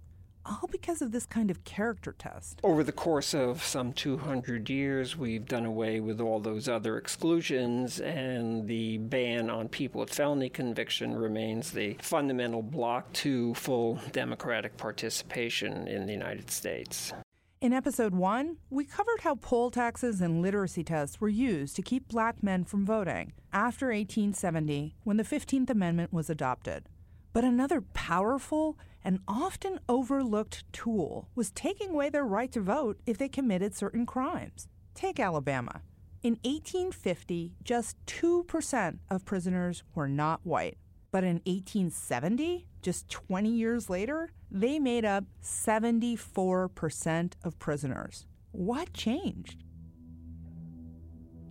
all 0.46 0.68
because 0.70 1.02
of 1.02 1.12
this 1.12 1.26
kind 1.26 1.50
of 1.50 1.62
character 1.64 2.14
test. 2.18 2.60
Over 2.64 2.82
the 2.82 2.92
course 2.92 3.34
of 3.34 3.62
some 3.62 3.92
200 3.92 4.70
years, 4.70 5.16
we've 5.16 5.46
done 5.46 5.66
away 5.66 6.00
with 6.00 6.20
all 6.20 6.40
those 6.40 6.68
other 6.68 6.96
exclusions, 6.96 8.00
and 8.00 8.66
the 8.66 8.98
ban 8.98 9.50
on 9.50 9.68
people 9.68 10.00
with 10.00 10.12
felony 10.12 10.48
conviction 10.48 11.14
remains 11.14 11.72
the 11.72 11.96
fundamental 12.00 12.62
block 12.62 13.12
to 13.14 13.52
full 13.54 14.00
democratic 14.12 14.76
participation 14.78 15.86
in 15.86 16.06
the 16.06 16.12
United 16.12 16.50
States. 16.50 17.12
In 17.60 17.72
episode 17.72 18.14
one, 18.14 18.58
we 18.70 18.84
covered 18.84 19.22
how 19.22 19.34
poll 19.34 19.72
taxes 19.72 20.20
and 20.20 20.40
literacy 20.40 20.84
tests 20.84 21.20
were 21.20 21.28
used 21.28 21.74
to 21.74 21.82
keep 21.82 22.06
black 22.06 22.40
men 22.40 22.62
from 22.62 22.86
voting 22.86 23.32
after 23.52 23.86
1870 23.86 24.94
when 25.02 25.16
the 25.16 25.24
15th 25.24 25.68
Amendment 25.68 26.12
was 26.12 26.30
adopted. 26.30 26.88
But 27.32 27.42
another 27.42 27.80
powerful 27.80 28.78
and 29.02 29.18
often 29.26 29.80
overlooked 29.88 30.72
tool 30.72 31.30
was 31.34 31.50
taking 31.50 31.90
away 31.90 32.10
their 32.10 32.24
right 32.24 32.52
to 32.52 32.60
vote 32.60 33.00
if 33.06 33.18
they 33.18 33.28
committed 33.28 33.74
certain 33.74 34.06
crimes. 34.06 34.68
Take 34.94 35.18
Alabama. 35.18 35.82
In 36.22 36.34
1850, 36.44 37.54
just 37.64 37.96
2% 38.06 38.98
of 39.10 39.24
prisoners 39.24 39.82
were 39.96 40.08
not 40.08 40.46
white. 40.46 40.78
But 41.10 41.24
in 41.24 41.40
1870, 41.44 42.68
just 42.82 43.08
20 43.08 43.50
years 43.50 43.90
later, 43.90 44.30
they 44.50 44.78
made 44.78 45.04
up 45.04 45.24
74% 45.42 47.32
of 47.44 47.58
prisoners. 47.58 48.26
What 48.52 48.92
changed? 48.92 49.64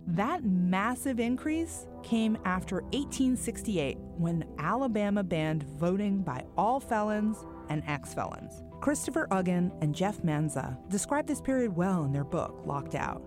That 0.06 0.42
massive 0.44 1.20
increase 1.20 1.86
came 2.02 2.38
after 2.44 2.76
1868 2.76 3.98
when 4.16 4.44
Alabama 4.58 5.22
banned 5.22 5.64
voting 5.64 6.22
by 6.22 6.44
all 6.56 6.80
felons 6.80 7.44
and 7.68 7.82
ex 7.86 8.14
felons. 8.14 8.62
Christopher 8.80 9.28
Uggen 9.30 9.70
and 9.82 9.94
Jeff 9.94 10.22
Manza 10.22 10.78
describe 10.88 11.26
this 11.26 11.42
period 11.42 11.76
well 11.76 12.04
in 12.04 12.12
their 12.12 12.24
book, 12.24 12.62
Locked 12.64 12.94
Out. 12.94 13.22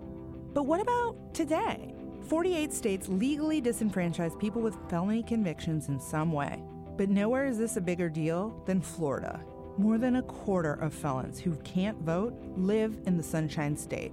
But 0.54 0.64
what 0.64 0.82
about 0.82 1.34
today? 1.34 1.94
48 2.28 2.74
states 2.74 3.08
legally 3.10 3.62
disenfranchise 3.62 4.40
people 4.40 4.62
with 4.62 4.78
felony 4.90 5.22
convictions 5.24 5.88
in 5.88 6.00
some 6.00 6.32
way. 6.32 6.64
But 6.98 7.10
nowhere 7.10 7.46
is 7.46 7.58
this 7.58 7.78
a 7.78 7.82
bigger 7.82 8.10
deal 8.10 8.64
than 8.66 8.82
Florida. 8.82 9.44
More 9.78 9.98
than 9.98 10.18
a 10.18 10.22
quarter 10.22 10.74
of 10.74 10.94
felons 10.94 11.40
who 11.40 11.56
can't 11.58 11.98
vote 12.02 12.34
live 12.56 12.98
in 13.06 13.18
the 13.18 13.24
Sunshine 13.24 13.76
State. 13.76 14.12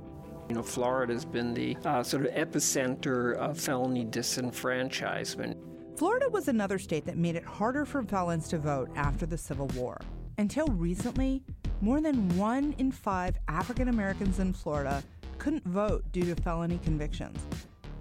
You 0.49 0.55
know, 0.55 0.63
Florida 0.63 1.13
has 1.13 1.25
been 1.25 1.53
the 1.53 1.77
uh, 1.85 2.03
sort 2.03 2.27
of 2.27 2.33
epicenter 2.33 3.35
of 3.35 3.59
felony 3.59 4.07
disenfranchisement. 4.07 5.57
Florida 5.97 6.29
was 6.31 6.49
another 6.49 6.79
state 6.79 7.05
that 7.07 7.19
made 7.19 7.35
it 7.35 7.45
harder 7.45 7.85
for 7.85 8.03
felons 8.03 8.49
to 8.49 8.59
vote 8.59 8.89
after 8.95 9.27
the 9.27 9.37
Civil 9.37 9.67
War. 9.75 10.01
Until 10.39 10.69
recently, 10.69 11.43
more 11.81 12.01
than 12.01 12.37
one 12.39 12.75
in 12.79 12.93
five 12.93 13.37
African 13.49 13.89
Americans 13.89 14.39
in 14.39 14.53
Florida 14.53 15.03
couldn't 15.39 15.65
vote 15.65 16.05
due 16.13 16.23
to 16.23 16.41
felony 16.41 16.79
convictions. 16.85 17.39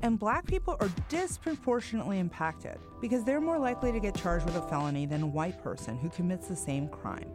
And 0.04 0.20
black 0.20 0.46
people 0.46 0.78
are 0.80 0.90
disproportionately 1.10 2.20
impacted 2.20 2.78
because 3.02 3.24
they're 3.24 3.42
more 3.42 3.60
likely 3.60 3.92
to 3.92 4.00
get 4.00 4.16
charged 4.16 4.46
with 4.46 4.56
a 4.56 4.62
felony 4.62 5.06
than 5.06 5.24
a 5.24 5.28
white 5.28 5.62
person 5.64 5.98
who 5.98 6.10
commits 6.10 6.48
the 6.48 6.56
same 6.56 6.88
crime. 6.88 7.30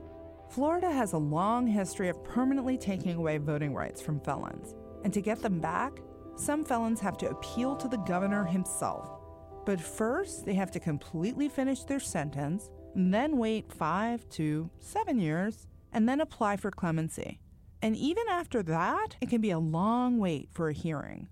Florida 0.53 0.93
has 0.93 1.15
a 1.15 1.19
long 1.19 1.67
history 1.67 2.11
of 2.11 2.23
permanently 2.25 2.77
taking 2.77 3.15
away 3.15 3.39
voting 3.39 3.73
rights 3.73 4.03
from 4.03 4.21
felons. 4.21 4.75
And 5.03 5.11
to 5.15 5.23
get 5.23 5.41
them 5.41 5.61
back, 5.61 6.03
some 6.37 6.63
felons 6.63 7.01
have 7.01 7.17
to 7.19 7.31
appeal 7.31 7.75
to 7.77 7.89
the 7.89 7.97
governor 7.97 8.45
himself. 8.45 9.19
But 9.65 9.81
first, 9.81 10.45
they 10.45 10.53
have 10.53 10.71
to 10.73 10.79
completely 10.79 11.49
finish 11.49 11.85
their 11.85 12.01
sentence, 12.01 12.69
and 12.95 13.15
then 13.15 13.39
wait 13.39 13.73
five 13.73 14.29
to 14.31 14.69
seven 14.79 15.19
years, 15.19 15.67
and 15.91 16.07
then 16.07 16.21
apply 16.21 16.59
for 16.59 16.71
clemency. 16.71 17.41
And 17.81 17.97
even 17.97 18.25
after 18.29 18.63
that, 18.65 19.17
it 19.23 19.31
can 19.31 19.41
be 19.41 19.53
a 19.53 19.59
long 19.59 20.19
wait 20.19 20.51
for 20.53 20.69
a 20.69 20.75
hearing. 20.75 21.29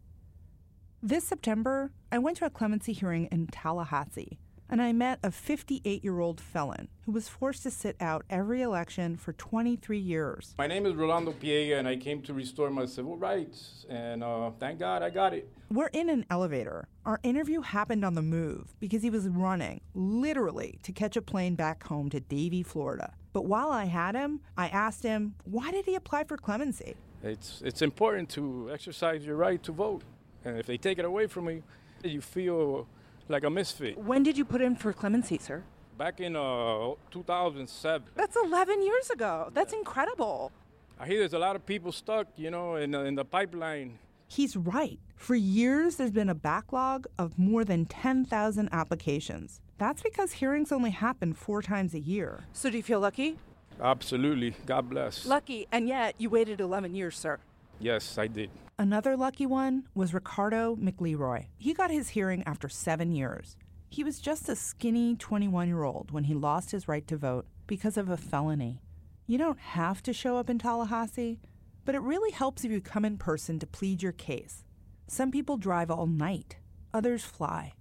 This 1.03 1.25
September, 1.25 1.93
I 2.11 2.17
went 2.17 2.39
to 2.39 2.47
a 2.47 2.50
clemency 2.50 2.95
hearing 2.95 3.27
in 3.27 3.49
Tallahassee, 3.49 4.39
and 4.71 4.81
I 4.81 4.93
met 4.93 5.19
a 5.23 5.33
58 5.33 6.05
year 6.05 6.21
old 6.21 6.41
felon 6.41 6.89
who 7.05 7.12
was 7.12 7.29
forced 7.29 7.65
to 7.65 7.71
sit 7.71 7.97
out 8.00 8.25
every 8.31 8.62
election 8.62 9.17
for 9.17 9.33
23 9.33 9.99
years. 9.99 10.55
My 10.57 10.69
name 10.69 10.87
is 10.87 10.95
Rolando 10.95 11.33
Piega, 11.33 11.79
and 11.79 11.89
I 11.89 11.97
came 11.97 12.23
to 12.23 12.33
restore 12.33 12.71
my 12.71 12.87
civil 12.87 13.17
rights, 13.17 13.85
and 13.89 14.23
uh, 14.23 14.53
thank 14.61 14.79
God 14.79 15.03
I 15.03 15.11
got 15.11 15.35
it. 15.35 15.50
We're 15.71 15.89
in 15.89 16.09
an 16.09 16.25
elevator. 16.31 16.89
Our 17.05 17.19
interview 17.23 17.62
happened 17.62 18.05
on 18.05 18.15
the 18.15 18.23
move 18.23 18.75
because 18.79 19.03
he 19.03 19.11
was 19.11 19.29
running, 19.29 19.81
literally, 19.95 20.79
to 20.85 20.93
catch 20.93 21.17
a 21.17 21.23
plane 21.23 21.57
back 21.57 21.83
home 21.85 22.09
to 22.11 22.21
Davie, 22.21 22.62
Florida. 22.62 23.15
But 23.33 23.47
while 23.47 23.71
I 23.71 23.87
had 23.87 24.15
him, 24.15 24.41
I 24.57 24.69
asked 24.69 25.03
him, 25.03 25.35
why 25.45 25.71
did 25.73 25.85
he 25.85 25.97
apply 25.97 26.25
for 26.25 26.37
clemency? 26.37 26.95
It's, 27.23 27.62
it's 27.65 27.83
important 27.83 28.29
to 28.31 28.71
exercise 28.73 29.25
your 29.25 29.37
right 29.37 29.62
to 29.65 29.73
vote. 29.73 30.03
And 30.45 30.57
if 30.57 30.67
they 30.67 30.77
take 30.77 30.99
it 30.99 31.05
away 31.05 31.27
from 31.27 31.49
you, 31.49 31.62
you 32.03 32.21
feel 32.21 32.89
like 33.31 33.45
a 33.45 33.51
misfit. 33.51 33.97
When 33.97 34.23
did 34.23 34.37
you 34.37 34.45
put 34.45 34.61
in 34.61 34.77
for 34.77 34.93
clemency, 34.93 35.39
sir? 35.39 35.63
Back 35.97 36.21
in 36.21 36.37
uh, 36.37 36.95
2007. 37.11 38.09
That's 38.15 38.37
11 38.37 38.83
years 38.83 39.11
ago. 39.11 39.51
That's 39.55 39.73
incredible. 39.73 40.53
I 40.99 41.07
hear 41.07 41.21
there's 41.21 41.35
a 41.35 41.39
lot 41.39 41.57
of 41.57 41.65
people 41.65 41.93
stuck, 41.93 42.27
you 42.37 42.51
know, 42.51 42.77
in, 42.77 42.95
in 42.95 43.15
the 43.15 43.25
pipeline. 43.25 43.99
He's 44.27 44.57
right. 44.57 44.99
For 45.17 45.35
years, 45.35 45.97
there's 45.97 46.11
been 46.11 46.29
a 46.29 46.35
backlog 46.35 47.07
of 47.19 47.39
more 47.39 47.65
than 47.65 47.85
10,000 47.87 48.69
applications. 48.73 49.61
That's 49.79 50.03
because 50.03 50.33
hearings 50.33 50.73
only 50.73 50.91
happen 50.91 51.33
four 51.33 51.63
times 51.63 51.95
a 51.95 51.99
year. 51.99 52.45
So, 52.53 52.71
do 52.71 52.77
you 52.77 52.83
feel 52.83 53.01
lucky? 53.01 53.39
Absolutely. 53.81 54.55
God 54.67 54.91
bless. 54.91 55.27
Lucky, 55.27 55.67
and 55.73 55.89
yet 55.89 56.15
you 56.19 56.31
waited 56.31 56.61
11 56.61 56.95
years, 56.95 57.17
sir. 57.19 57.39
Yes, 57.79 58.19
I 58.19 58.27
did. 58.27 58.51
Another 58.81 59.15
lucky 59.15 59.45
one 59.45 59.85
was 59.95 60.15
Ricardo 60.15 60.75
McLeroy. 60.75 61.49
He 61.59 61.75
got 61.75 61.91
his 61.91 62.09
hearing 62.09 62.43
after 62.47 62.67
seven 62.67 63.13
years. 63.13 63.59
He 63.91 64.03
was 64.03 64.19
just 64.19 64.49
a 64.49 64.57
skinny 64.57 65.17
21 65.17 65.69
year 65.69 65.83
old 65.83 66.13
when 66.13 66.25
he 66.25 66.33
lost 66.33 66.71
his 66.71 66.89
right 66.89 67.07
to 67.07 67.19
vote 67.19 67.47
because 67.67 67.99
of 67.99 68.09
a 68.09 68.17
felony. 68.17 68.81
You 69.27 69.37
don't 69.37 69.59
have 69.59 70.03
to 70.05 70.15
show 70.15 70.39
up 70.39 70.49
in 70.49 70.59
Tallahassee, 70.59 71.41
but 71.85 71.95
it 71.95 72.01
really 72.01 72.31
helps 72.31 72.65
if 72.65 72.71
you 72.71 72.81
come 72.81 73.05
in 73.05 73.19
person 73.19 73.59
to 73.59 73.67
plead 73.67 74.03
your 74.03 74.13
case. 74.13 74.65
Some 75.07 75.31
people 75.31 75.59
drive 75.59 75.91
all 75.91 76.07
night, 76.07 76.57
others 76.95 77.23
fly. 77.23 77.75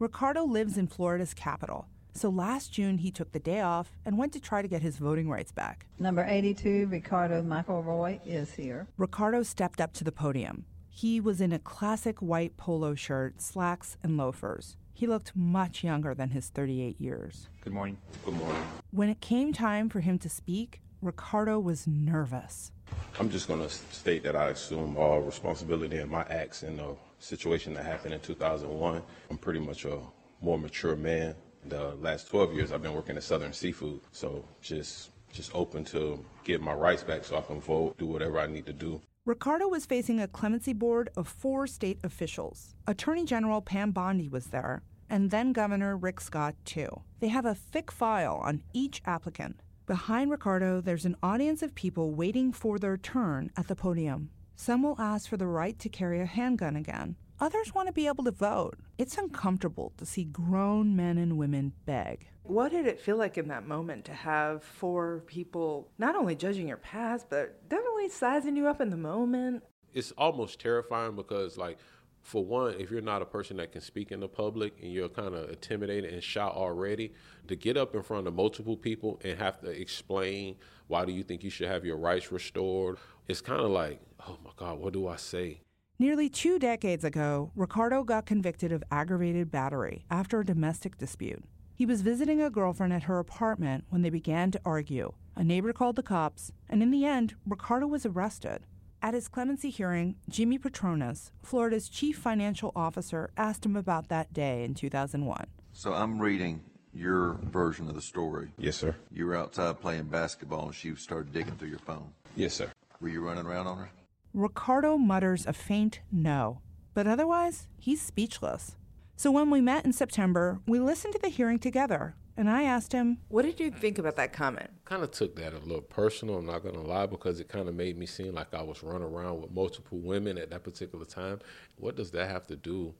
Ricardo 0.00 0.42
lives 0.42 0.76
in 0.76 0.88
Florida's 0.88 1.32
capital, 1.32 1.86
so 2.14 2.28
last 2.30 2.72
June 2.72 2.98
he 2.98 3.10
took 3.10 3.32
the 3.32 3.38
day 3.38 3.60
off 3.60 3.90
and 4.04 4.16
went 4.16 4.32
to 4.32 4.40
try 4.40 4.62
to 4.62 4.68
get 4.68 4.82
his 4.82 4.98
voting 4.98 5.28
rights 5.28 5.52
back. 5.52 5.86
Number 5.98 6.24
82, 6.24 6.86
Ricardo 6.86 7.42
McElroy, 7.42 8.20
is 8.24 8.52
here. 8.54 8.86
Ricardo 8.96 9.42
stepped 9.42 9.80
up 9.80 9.92
to 9.94 10.04
the 10.04 10.12
podium. 10.12 10.64
He 10.88 11.20
was 11.20 11.40
in 11.40 11.52
a 11.52 11.58
classic 11.58 12.20
white 12.20 12.56
polo 12.56 12.94
shirt, 12.94 13.42
slacks, 13.42 13.96
and 14.02 14.16
loafers. 14.16 14.76
He 14.92 15.08
looked 15.08 15.34
much 15.34 15.82
younger 15.82 16.14
than 16.14 16.30
his 16.30 16.48
38 16.50 17.00
years. 17.00 17.48
Good 17.62 17.72
morning. 17.72 17.98
Good 18.24 18.34
morning. 18.34 18.62
When 18.92 19.08
it 19.08 19.20
came 19.20 19.52
time 19.52 19.88
for 19.88 19.98
him 19.98 20.20
to 20.20 20.28
speak, 20.28 20.82
Ricardo 21.02 21.58
was 21.58 21.88
nervous. 21.88 22.70
I'm 23.18 23.28
just 23.28 23.48
going 23.48 23.60
to 23.60 23.68
state 23.68 24.22
that 24.22 24.36
I 24.36 24.50
assume 24.50 24.96
all 24.96 25.20
responsibility 25.20 25.98
in 25.98 26.08
my 26.08 26.22
acts 26.30 26.62
in 26.62 26.76
the 26.76 26.94
situation 27.18 27.74
that 27.74 27.84
happened 27.84 28.14
in 28.14 28.20
2001. 28.20 29.02
I'm 29.30 29.38
pretty 29.38 29.58
much 29.58 29.84
a 29.84 29.98
more 30.40 30.58
mature 30.58 30.94
man. 30.94 31.34
The 31.66 31.94
last 32.00 32.28
12 32.28 32.54
years, 32.54 32.72
I've 32.72 32.82
been 32.82 32.94
working 32.94 33.16
at 33.16 33.22
Southern 33.22 33.52
Seafood, 33.52 34.00
so 34.12 34.44
just 34.60 35.10
just 35.32 35.54
open 35.54 35.84
to 35.84 36.24
get 36.44 36.60
my 36.60 36.72
rights 36.72 37.02
back 37.02 37.24
so 37.24 37.36
I 37.36 37.40
can 37.40 37.60
vote, 37.60 37.98
do 37.98 38.06
whatever 38.06 38.38
I 38.38 38.46
need 38.46 38.66
to 38.66 38.72
do. 38.72 39.00
Ricardo 39.24 39.66
was 39.66 39.84
facing 39.84 40.20
a 40.20 40.28
clemency 40.28 40.72
board 40.72 41.10
of 41.16 41.26
four 41.26 41.66
state 41.66 41.98
officials. 42.04 42.74
Attorney 42.86 43.24
General 43.24 43.60
Pam 43.60 43.90
Bondi 43.90 44.28
was 44.28 44.46
there, 44.48 44.82
and 45.10 45.30
then 45.30 45.52
Governor 45.52 45.96
Rick 45.96 46.20
Scott, 46.20 46.54
too. 46.64 47.02
They 47.18 47.28
have 47.28 47.46
a 47.46 47.54
thick 47.54 47.90
file 47.90 48.36
on 48.36 48.62
each 48.72 49.02
applicant. 49.06 49.60
Behind 49.86 50.30
Ricardo, 50.30 50.80
there's 50.80 51.04
an 51.04 51.16
audience 51.22 51.62
of 51.62 51.74
people 51.74 52.14
waiting 52.14 52.52
for 52.52 52.78
their 52.78 52.96
turn 52.96 53.50
at 53.56 53.66
the 53.66 53.74
podium. 53.74 54.30
Some 54.56 54.82
will 54.82 54.96
ask 54.98 55.28
for 55.28 55.36
the 55.36 55.46
right 55.46 55.78
to 55.80 55.88
carry 55.88 56.20
a 56.20 56.26
handgun 56.26 56.76
again. 56.76 57.16
Others 57.40 57.74
want 57.74 57.88
to 57.88 57.92
be 57.92 58.06
able 58.06 58.24
to 58.24 58.30
vote. 58.30 58.78
It's 58.96 59.18
uncomfortable 59.18 59.92
to 59.98 60.06
see 60.06 60.24
grown 60.24 60.94
men 60.94 61.18
and 61.18 61.36
women 61.36 61.72
beg. 61.84 62.28
What 62.44 62.70
did 62.70 62.86
it 62.86 63.00
feel 63.00 63.16
like 63.16 63.36
in 63.36 63.48
that 63.48 63.66
moment 63.66 64.04
to 64.04 64.14
have 64.14 64.62
four 64.62 65.24
people 65.26 65.88
not 65.98 66.14
only 66.14 66.36
judging 66.36 66.68
your 66.68 66.76
past, 66.76 67.26
but 67.28 67.68
definitely 67.68 68.08
sizing 68.08 68.56
you 68.56 68.68
up 68.68 68.80
in 68.80 68.90
the 68.90 68.96
moment? 68.96 69.64
It's 69.92 70.12
almost 70.12 70.60
terrifying 70.60 71.16
because, 71.16 71.56
like, 71.56 71.78
for 72.24 72.42
one, 72.42 72.74
if 72.80 72.90
you're 72.90 73.02
not 73.02 73.20
a 73.20 73.26
person 73.26 73.58
that 73.58 73.70
can 73.70 73.82
speak 73.82 74.10
in 74.10 74.18
the 74.18 74.28
public 74.28 74.72
and 74.82 74.90
you're 74.90 75.10
kind 75.10 75.34
of 75.34 75.50
intimidated 75.50 76.12
and 76.12 76.22
shy 76.22 76.40
already, 76.40 77.12
to 77.48 77.54
get 77.54 77.76
up 77.76 77.94
in 77.94 78.02
front 78.02 78.26
of 78.26 78.34
multiple 78.34 78.78
people 78.78 79.20
and 79.22 79.38
have 79.38 79.60
to 79.60 79.68
explain 79.68 80.56
why 80.88 81.04
do 81.04 81.12
you 81.12 81.22
think 81.22 81.44
you 81.44 81.50
should 81.50 81.68
have 81.68 81.84
your 81.84 81.98
rights 81.98 82.32
restored, 82.32 82.96
it's 83.28 83.42
kind 83.42 83.60
of 83.60 83.70
like, 83.70 84.00
oh 84.26 84.38
my 84.42 84.50
God, 84.56 84.78
what 84.78 84.94
do 84.94 85.06
I 85.06 85.16
say? 85.16 85.60
Nearly 85.98 86.30
two 86.30 86.58
decades 86.58 87.04
ago, 87.04 87.52
Ricardo 87.54 88.02
got 88.02 88.26
convicted 88.26 88.72
of 88.72 88.82
aggravated 88.90 89.50
battery 89.50 90.06
after 90.10 90.40
a 90.40 90.46
domestic 90.46 90.96
dispute. 90.96 91.44
He 91.74 91.84
was 91.84 92.02
visiting 92.02 92.40
a 92.40 92.50
girlfriend 92.50 92.94
at 92.94 93.04
her 93.04 93.18
apartment 93.18 93.84
when 93.90 94.00
they 94.00 94.10
began 94.10 94.50
to 94.52 94.60
argue. 94.64 95.12
A 95.36 95.44
neighbor 95.44 95.72
called 95.74 95.96
the 95.96 96.02
cops, 96.02 96.52
and 96.70 96.82
in 96.82 96.90
the 96.90 97.04
end, 97.04 97.34
Ricardo 97.46 97.86
was 97.86 98.06
arrested. 98.06 98.66
At 99.04 99.12
his 99.12 99.28
clemency 99.28 99.68
hearing, 99.68 100.14
Jimmy 100.30 100.58
Patronis, 100.58 101.30
Florida's 101.42 101.90
chief 101.90 102.16
financial 102.16 102.72
officer, 102.74 103.28
asked 103.36 103.66
him 103.66 103.76
about 103.76 104.08
that 104.08 104.32
day 104.32 104.64
in 104.64 104.72
2001. 104.72 105.46
So 105.74 105.92
I'm 105.92 106.18
reading 106.18 106.62
your 106.94 107.34
version 107.42 107.86
of 107.86 107.96
the 107.96 108.00
story. 108.00 108.48
Yes, 108.56 108.78
sir. 108.78 108.96
You 109.12 109.26
were 109.26 109.36
outside 109.36 109.78
playing 109.78 110.04
basketball 110.04 110.64
and 110.64 110.74
she 110.74 110.94
started 110.94 111.34
digging 111.34 111.54
through 111.56 111.68
your 111.68 111.80
phone. 111.80 112.14
Yes, 112.34 112.54
sir. 112.54 112.70
Were 113.02 113.10
you 113.10 113.20
running 113.20 113.44
around 113.44 113.66
on 113.66 113.76
her? 113.76 113.90
Ricardo 114.32 114.96
mutters 114.96 115.44
a 115.46 115.52
faint 115.52 116.00
no, 116.10 116.62
but 116.94 117.06
otherwise, 117.06 117.68
he's 117.76 118.00
speechless. 118.00 118.76
So 119.16 119.30
when 119.30 119.50
we 119.50 119.60
met 119.60 119.84
in 119.84 119.92
September, 119.92 120.60
we 120.66 120.80
listened 120.80 121.12
to 121.12 121.20
the 121.20 121.28
hearing 121.28 121.58
together, 121.58 122.14
and 122.38 122.48
I 122.48 122.62
asked 122.62 122.92
him, 122.92 123.18
What 123.28 123.44
did 123.44 123.60
you 123.60 123.70
think 123.70 123.98
about 123.98 124.16
that 124.16 124.32
comment? 124.32 124.70
Kind 124.84 125.02
of 125.02 125.10
took 125.10 125.34
that 125.36 125.54
a 125.54 125.58
little 125.60 125.80
personal, 125.80 126.36
I'm 126.36 126.46
not 126.46 126.62
to 126.62 126.80
lie, 126.80 127.06
because 127.06 127.40
it 127.40 127.48
kind 127.48 127.68
of 127.68 127.74
made 127.74 127.96
me 127.96 128.04
seem 128.04 128.34
like 128.34 128.52
I 128.52 128.62
was 128.62 128.82
running 128.82 129.08
around 129.08 129.40
with 129.40 129.50
multiple 129.50 129.98
women 129.98 130.36
at 130.36 130.50
that 130.50 130.62
particular 130.62 131.06
time. 131.06 131.40
What 131.76 131.96
does 131.96 132.10
that 132.10 132.28
have 132.28 132.46
to 132.48 132.56
do 132.56 132.94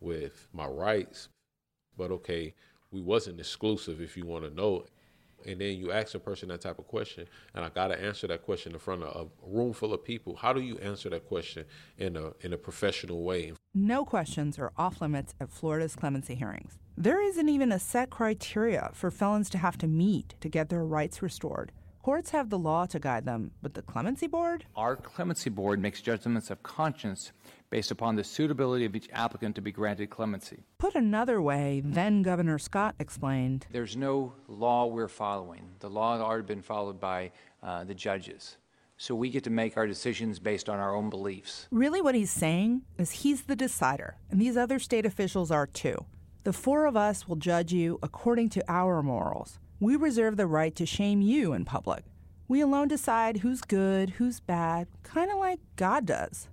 with 0.00 0.48
my 0.52 0.66
rights? 0.66 1.28
But 1.96 2.10
okay, 2.10 2.54
we 2.90 3.00
wasn't 3.00 3.40
exclusive 3.40 4.00
if 4.00 4.16
you 4.16 4.26
want 4.26 4.44
to 4.44 4.50
know 4.50 4.84
and 5.46 5.60
then 5.60 5.76
you 5.76 5.90
ask 5.90 6.14
a 6.14 6.18
person 6.18 6.48
that 6.48 6.60
type 6.60 6.78
of 6.78 6.86
question 6.86 7.26
and 7.54 7.64
i 7.64 7.68
got 7.68 7.88
to 7.88 8.00
answer 8.00 8.26
that 8.26 8.42
question 8.42 8.72
in 8.72 8.78
front 8.78 9.02
of 9.02 9.28
a 9.28 9.48
room 9.48 9.72
full 9.72 9.94
of 9.94 10.04
people 10.04 10.36
how 10.36 10.52
do 10.52 10.60
you 10.60 10.76
answer 10.78 11.08
that 11.08 11.26
question 11.26 11.64
in 11.98 12.16
a 12.16 12.32
in 12.40 12.52
a 12.52 12.58
professional 12.58 13.22
way 13.22 13.52
no 13.74 14.04
questions 14.04 14.58
are 14.58 14.72
off 14.76 15.00
limits 15.00 15.34
at 15.40 15.50
florida's 15.50 15.96
clemency 15.96 16.34
hearings 16.34 16.78
there 16.96 17.22
isn't 17.22 17.48
even 17.48 17.72
a 17.72 17.78
set 17.78 18.10
criteria 18.10 18.90
for 18.92 19.10
felons 19.10 19.50
to 19.50 19.58
have 19.58 19.78
to 19.78 19.86
meet 19.86 20.34
to 20.40 20.48
get 20.48 20.68
their 20.68 20.84
rights 20.84 21.22
restored 21.22 21.72
courts 22.02 22.30
have 22.30 22.50
the 22.50 22.58
law 22.58 22.86
to 22.86 22.98
guide 22.98 23.24
them 23.24 23.50
but 23.62 23.74
the 23.74 23.82
clemency 23.82 24.26
board 24.26 24.64
our 24.76 24.96
clemency 24.96 25.50
board 25.50 25.78
makes 25.78 26.00
judgments 26.00 26.50
of 26.50 26.62
conscience 26.62 27.32
based 27.70 27.90
upon 27.92 28.16
the 28.16 28.24
suitability 28.24 28.84
of 28.84 28.94
each 28.94 29.08
applicant 29.12 29.54
to 29.54 29.62
be 29.62 29.70
granted 29.72 30.10
clemency. 30.10 30.64
Put 30.78 30.96
another 30.96 31.40
way, 31.40 31.80
then 31.84 32.22
Governor 32.22 32.58
Scott 32.58 32.96
explained 32.98 33.66
There's 33.70 33.96
no 33.96 34.34
law 34.48 34.86
we're 34.86 35.08
following. 35.08 35.70
The 35.78 35.88
law 35.88 36.12
has 36.12 36.20
already 36.20 36.46
been 36.46 36.62
followed 36.62 37.00
by 37.00 37.30
uh, 37.62 37.84
the 37.84 37.94
judges. 37.94 38.56
So 38.96 39.14
we 39.14 39.30
get 39.30 39.44
to 39.44 39.50
make 39.50 39.78
our 39.78 39.86
decisions 39.86 40.38
based 40.38 40.68
on 40.68 40.78
our 40.78 40.94
own 40.94 41.08
beliefs. 41.08 41.68
Really, 41.70 42.02
what 42.02 42.14
he's 42.14 42.30
saying 42.30 42.82
is 42.98 43.10
he's 43.12 43.42
the 43.42 43.56
decider, 43.56 44.16
and 44.30 44.38
these 44.38 44.58
other 44.58 44.78
state 44.78 45.06
officials 45.06 45.50
are 45.50 45.66
too. 45.66 46.04
The 46.42 46.52
four 46.54 46.86
of 46.86 46.96
us 46.96 47.28
will 47.28 47.36
judge 47.36 47.70
you 47.70 47.98
according 48.02 48.48
to 48.50 48.64
our 48.66 49.02
morals. 49.02 49.58
We 49.78 49.94
reserve 49.94 50.38
the 50.38 50.46
right 50.46 50.74
to 50.76 50.86
shame 50.86 51.20
you 51.20 51.52
in 51.52 51.66
public. 51.66 52.04
We 52.48 52.62
alone 52.62 52.88
decide 52.88 53.38
who's 53.38 53.60
good, 53.60 54.10
who's 54.10 54.40
bad, 54.40 54.88
kind 55.02 55.30
of 55.30 55.36
like 55.36 55.60
God 55.76 56.06
does. 56.06 56.48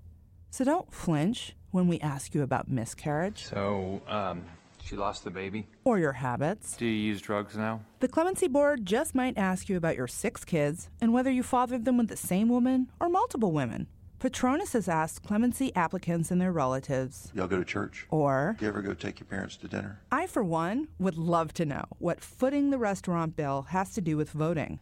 So 0.49 0.65
don't 0.65 0.93
flinch 0.93 1.55
when 1.71 1.87
we 1.87 2.01
ask 2.01 2.35
you 2.35 2.41
about 2.41 2.69
miscarriage. 2.69 3.45
So, 3.45 4.01
um, 4.07 4.43
she 4.83 4.97
lost 4.97 5.23
the 5.23 5.31
baby? 5.31 5.67
Or 5.85 5.97
your 5.99 6.13
habits. 6.13 6.75
Do 6.75 6.85
you 6.85 6.91
use 6.91 7.21
drugs 7.21 7.55
now? 7.55 7.81
The 8.01 8.07
Clemency 8.09 8.47
Board 8.47 8.85
just 8.85 9.15
might 9.15 9.37
ask 9.37 9.69
you 9.69 9.77
about 9.77 9.95
your 9.95 10.07
six 10.07 10.43
kids 10.43 10.89
and 10.99 11.13
whether 11.13 11.31
you 11.31 11.43
fathered 11.43 11.85
them 11.85 11.97
with 11.97 12.09
the 12.09 12.17
same 12.17 12.49
woman 12.49 12.91
or 12.99 13.07
multiple 13.07 13.51
women. 13.53 13.87
Patronis 14.19 14.73
has 14.73 14.89
asked 14.89 15.21
clemency 15.21 15.75
applicants 15.75 16.31
and 16.31 16.41
their 16.41 16.51
relatives. 16.51 17.31
Y'all 17.35 17.45
go 17.45 17.59
to 17.59 17.63
church? 17.63 18.07
Or. 18.09 18.55
Do 18.57 18.65
you 18.65 18.69
ever 18.69 18.81
go 18.81 18.95
take 18.95 19.19
your 19.19 19.27
parents 19.27 19.57
to 19.57 19.67
dinner? 19.67 20.01
I, 20.11 20.25
for 20.25 20.43
one, 20.43 20.87
would 20.97 21.19
love 21.19 21.53
to 21.53 21.65
know 21.65 21.85
what 21.99 22.19
footing 22.19 22.71
the 22.71 22.79
restaurant 22.79 23.35
bill 23.35 23.67
has 23.69 23.93
to 23.93 24.01
do 24.01 24.17
with 24.17 24.31
voting. 24.31 24.79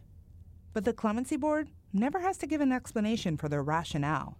But 0.72 0.86
the 0.86 0.94
Clemency 0.94 1.36
Board 1.36 1.68
never 1.92 2.20
has 2.20 2.38
to 2.38 2.46
give 2.46 2.62
an 2.62 2.72
explanation 2.72 3.36
for 3.36 3.50
their 3.50 3.62
rationale. 3.62 4.38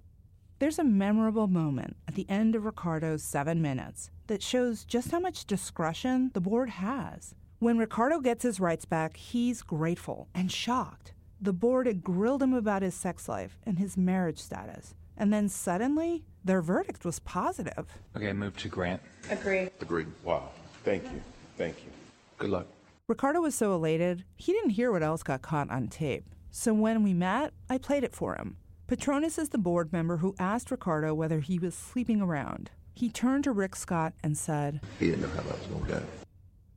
There's 0.60 0.78
a 0.78 0.84
memorable 0.84 1.46
moment 1.46 1.96
at 2.08 2.14
the 2.14 2.24
end 2.30 2.54
of 2.54 2.64
Ricardo's 2.64 3.22
seven 3.22 3.60
minutes 3.60 4.10
that 4.28 4.42
shows 4.42 4.86
just 4.86 5.10
how 5.10 5.20
much 5.20 5.44
discretion 5.44 6.30
the 6.32 6.40
board 6.40 6.70
has. 6.70 7.34
When 7.58 7.76
Ricardo 7.76 8.20
gets 8.20 8.44
his 8.44 8.60
rights 8.60 8.86
back, 8.86 9.18
he's 9.18 9.60
grateful 9.60 10.28
and 10.34 10.50
shocked. 10.50 11.12
The 11.40 11.52
board 11.52 11.86
had 11.86 12.02
grilled 12.02 12.42
him 12.42 12.54
about 12.54 12.82
his 12.82 12.94
sex 12.94 13.28
life 13.28 13.58
and 13.64 13.78
his 13.78 13.96
marriage 13.96 14.38
status. 14.38 14.94
And 15.16 15.32
then 15.32 15.48
suddenly, 15.48 16.24
their 16.44 16.62
verdict 16.62 17.04
was 17.04 17.18
positive. 17.20 17.98
Okay, 18.16 18.32
move 18.32 18.56
to 18.58 18.68
grant. 18.68 19.02
Agree. 19.30 19.68
Agree. 19.80 20.06
Wow. 20.24 20.50
Thank 20.84 21.04
you. 21.04 21.20
Thank 21.56 21.84
you. 21.84 21.90
Good 22.38 22.50
luck. 22.50 22.66
Ricardo 23.08 23.40
was 23.40 23.54
so 23.54 23.72
elated, 23.72 24.24
he 24.36 24.52
didn't 24.52 24.70
hear 24.70 24.90
what 24.90 25.02
else 25.02 25.22
got 25.22 25.40
caught 25.40 25.70
on 25.70 25.88
tape. 25.88 26.24
So 26.50 26.74
when 26.74 27.02
we 27.02 27.14
met, 27.14 27.52
I 27.70 27.78
played 27.78 28.02
it 28.02 28.14
for 28.14 28.34
him. 28.34 28.56
Patronis 28.88 29.38
is 29.38 29.50
the 29.50 29.58
board 29.58 29.92
member 29.92 30.16
who 30.18 30.34
asked 30.38 30.70
Ricardo 30.70 31.14
whether 31.14 31.40
he 31.40 31.58
was 31.58 31.74
sleeping 31.74 32.20
around. 32.20 32.70
He 32.94 33.08
turned 33.08 33.44
to 33.44 33.52
Rick 33.52 33.76
Scott 33.76 34.14
and 34.22 34.36
said, 34.36 34.80
He 34.98 35.06
didn't 35.06 35.22
know 35.22 35.28
how 35.28 35.42
that 35.42 35.58
was 35.58 35.66
going 35.66 35.84
to 35.84 35.92
go. 35.92 36.02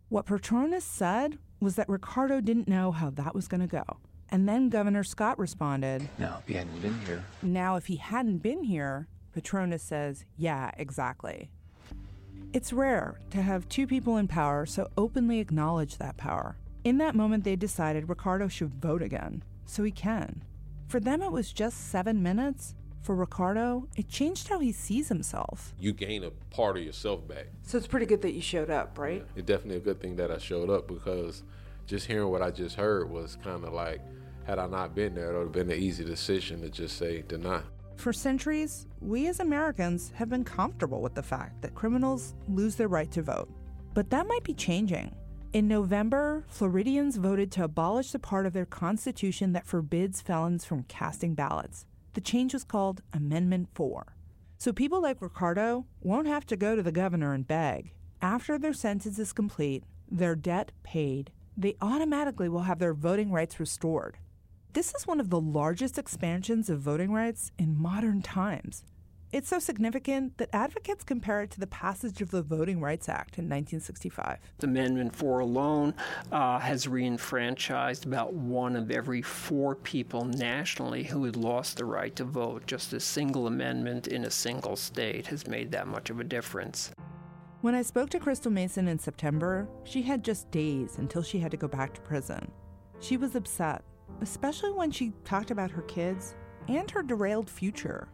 What 0.09 0.25
Patronis 0.25 0.81
said 0.81 1.37
was 1.59 1.75
that 1.75 1.89
Ricardo 1.89 2.41
didn't 2.41 2.67
know 2.67 2.91
how 2.91 3.09
that 3.11 3.33
was 3.33 3.47
going 3.47 3.61
to 3.61 3.67
go. 3.67 3.83
And 4.31 4.47
then 4.47 4.69
Governor 4.69 5.03
Scott 5.03 5.39
responded, 5.39 6.07
Now, 6.17 6.37
if 6.39 6.47
he 6.47 6.53
hadn't 6.53 6.81
been 6.81 6.99
here. 7.05 7.23
Now, 7.41 7.75
if 7.75 7.87
he 7.87 7.95
hadn't 7.95 8.37
been 8.37 8.63
here, 8.63 9.07
Patronis 9.35 9.81
says, 9.81 10.25
Yeah, 10.37 10.71
exactly. 10.77 11.49
It's 12.53 12.73
rare 12.73 13.19
to 13.31 13.41
have 13.41 13.69
two 13.69 13.85
people 13.85 14.17
in 14.17 14.27
power 14.27 14.65
so 14.65 14.89
openly 14.97 15.39
acknowledge 15.39 15.97
that 15.97 16.17
power. 16.17 16.57
In 16.83 16.97
that 16.97 17.15
moment, 17.15 17.43
they 17.43 17.55
decided 17.55 18.09
Ricardo 18.09 18.47
should 18.47 18.73
vote 18.73 19.01
again, 19.01 19.43
so 19.65 19.83
he 19.83 19.91
can. 19.91 20.43
For 20.87 20.99
them, 20.99 21.21
it 21.21 21.31
was 21.31 21.51
just 21.51 21.91
seven 21.91 22.23
minutes. 22.23 22.73
For 23.01 23.15
Ricardo, 23.15 23.87
it 23.95 24.09
changed 24.09 24.47
how 24.49 24.59
he 24.59 24.71
sees 24.71 25.07
himself. 25.07 25.73
You 25.79 25.93
gain 25.93 26.23
a 26.23 26.31
part 26.53 26.77
of 26.77 26.83
yourself 26.83 27.27
back. 27.27 27.47
So 27.63 27.77
it's 27.77 27.87
pretty 27.87 28.05
good 28.05 28.21
that 28.23 28.33
you 28.33 28.41
showed 28.41 28.69
up, 28.69 28.97
right? 28.97 29.25
It's 29.35 29.45
definitely 29.45 29.77
a 29.77 29.81
good 29.81 30.01
thing 30.01 30.15
that 30.17 30.31
I 30.31 30.37
showed 30.37 30.69
up 30.69 30.87
because 30.87 31.43
just 31.85 32.07
hearing 32.07 32.29
what 32.29 32.41
I 32.41 32.51
just 32.51 32.75
heard 32.75 33.09
was 33.09 33.37
kind 33.43 33.63
of 33.63 33.73
like, 33.73 34.01
had 34.45 34.59
I 34.59 34.67
not 34.67 34.95
been 34.95 35.15
there, 35.15 35.31
it 35.31 35.37
would 35.37 35.43
have 35.43 35.51
been 35.51 35.71
an 35.71 35.81
easy 35.81 36.03
decision 36.03 36.61
to 36.61 36.69
just 36.69 36.97
say 36.97 37.23
deny. 37.27 37.61
For 37.95 38.13
centuries, 38.13 38.87
we 39.01 39.27
as 39.27 39.39
Americans 39.39 40.11
have 40.15 40.29
been 40.29 40.43
comfortable 40.43 41.01
with 41.01 41.15
the 41.15 41.23
fact 41.23 41.61
that 41.61 41.75
criminals 41.75 42.33
lose 42.47 42.75
their 42.75 42.87
right 42.87 43.11
to 43.11 43.21
vote. 43.21 43.49
But 43.93 44.09
that 44.11 44.27
might 44.27 44.43
be 44.43 44.53
changing. 44.53 45.13
In 45.51 45.67
November, 45.67 46.45
Floridians 46.47 47.17
voted 47.17 47.51
to 47.53 47.63
abolish 47.63 48.11
the 48.11 48.19
part 48.19 48.45
of 48.45 48.53
their 48.53 48.65
constitution 48.65 49.53
that 49.53 49.65
forbids 49.65 50.21
felons 50.21 50.63
from 50.63 50.83
casting 50.83 51.33
ballots. 51.33 51.85
The 52.13 52.21
change 52.21 52.53
was 52.53 52.63
called 52.63 53.01
Amendment 53.13 53.67
4. 53.73 54.15
So 54.57 54.71
people 54.71 55.01
like 55.01 55.21
Ricardo 55.21 55.85
won't 56.01 56.27
have 56.27 56.45
to 56.47 56.55
go 56.55 56.75
to 56.75 56.83
the 56.83 56.91
governor 56.91 57.33
and 57.33 57.47
beg. 57.47 57.93
After 58.21 58.57
their 58.57 58.73
sentence 58.73 59.17
is 59.17 59.33
complete, 59.33 59.83
their 60.09 60.35
debt 60.35 60.71
paid, 60.83 61.31
they 61.57 61.75
automatically 61.81 62.47
will 62.47 62.61
have 62.61 62.79
their 62.79 62.93
voting 62.93 63.31
rights 63.31 63.59
restored. 63.59 64.17
This 64.73 64.93
is 64.93 65.07
one 65.07 65.19
of 65.19 65.31
the 65.31 65.41
largest 65.41 65.97
expansions 65.97 66.69
of 66.69 66.79
voting 66.79 67.11
rights 67.11 67.51
in 67.57 67.75
modern 67.75 68.21
times. 68.21 68.83
It's 69.31 69.49
so 69.49 69.57
significant 69.57 70.37
that 70.37 70.49
advocates 70.53 71.03
compare 71.03 71.41
it 71.41 71.49
to 71.51 71.59
the 71.59 71.67
passage 71.67 72.21
of 72.21 72.29
the 72.29 72.43
Voting 72.43 72.79
Rights 72.79 73.09
Act 73.09 73.39
in 73.39 73.45
1965. 73.45 74.37
Amendment 74.61 75.15
4 75.15 75.39
alone 75.39 75.95
uh, 76.31 76.59
has 76.59 76.85
reenfranchised 76.85 78.05
about 78.05 78.33
one 78.33 78.75
of 78.75 78.91
every 78.91 79.23
four 79.23 79.73
people 79.73 80.25
nationally 80.25 81.03
who 81.03 81.23
had 81.25 81.35
lost 81.35 81.77
the 81.77 81.85
right 81.85 82.15
to 82.15 82.23
vote. 82.23 82.67
Just 82.67 82.93
a 82.93 82.99
single 82.99 83.47
amendment 83.47 84.07
in 84.07 84.25
a 84.25 84.31
single 84.31 84.75
state 84.75 85.25
has 85.27 85.47
made 85.47 85.71
that 85.71 85.87
much 85.87 86.11
of 86.11 86.19
a 86.19 86.23
difference. 86.23 86.91
When 87.61 87.73
I 87.73 87.81
spoke 87.81 88.11
to 88.11 88.19
Crystal 88.19 88.51
Mason 88.51 88.87
in 88.87 88.99
September, 88.99 89.67
she 89.83 90.03
had 90.03 90.23
just 90.23 90.49
days 90.51 90.97
until 90.99 91.23
she 91.23 91.39
had 91.39 91.51
to 91.51 91.57
go 91.57 91.67
back 91.67 91.93
to 91.95 92.01
prison. 92.01 92.51
She 92.99 93.17
was 93.17 93.35
upset, 93.35 93.83
especially 94.21 94.71
when 94.71 94.91
she 94.91 95.13
talked 95.23 95.51
about 95.51 95.71
her 95.71 95.81
kids 95.83 96.35
and 96.67 96.89
her 96.91 97.01
derailed 97.01 97.49
future. 97.49 98.09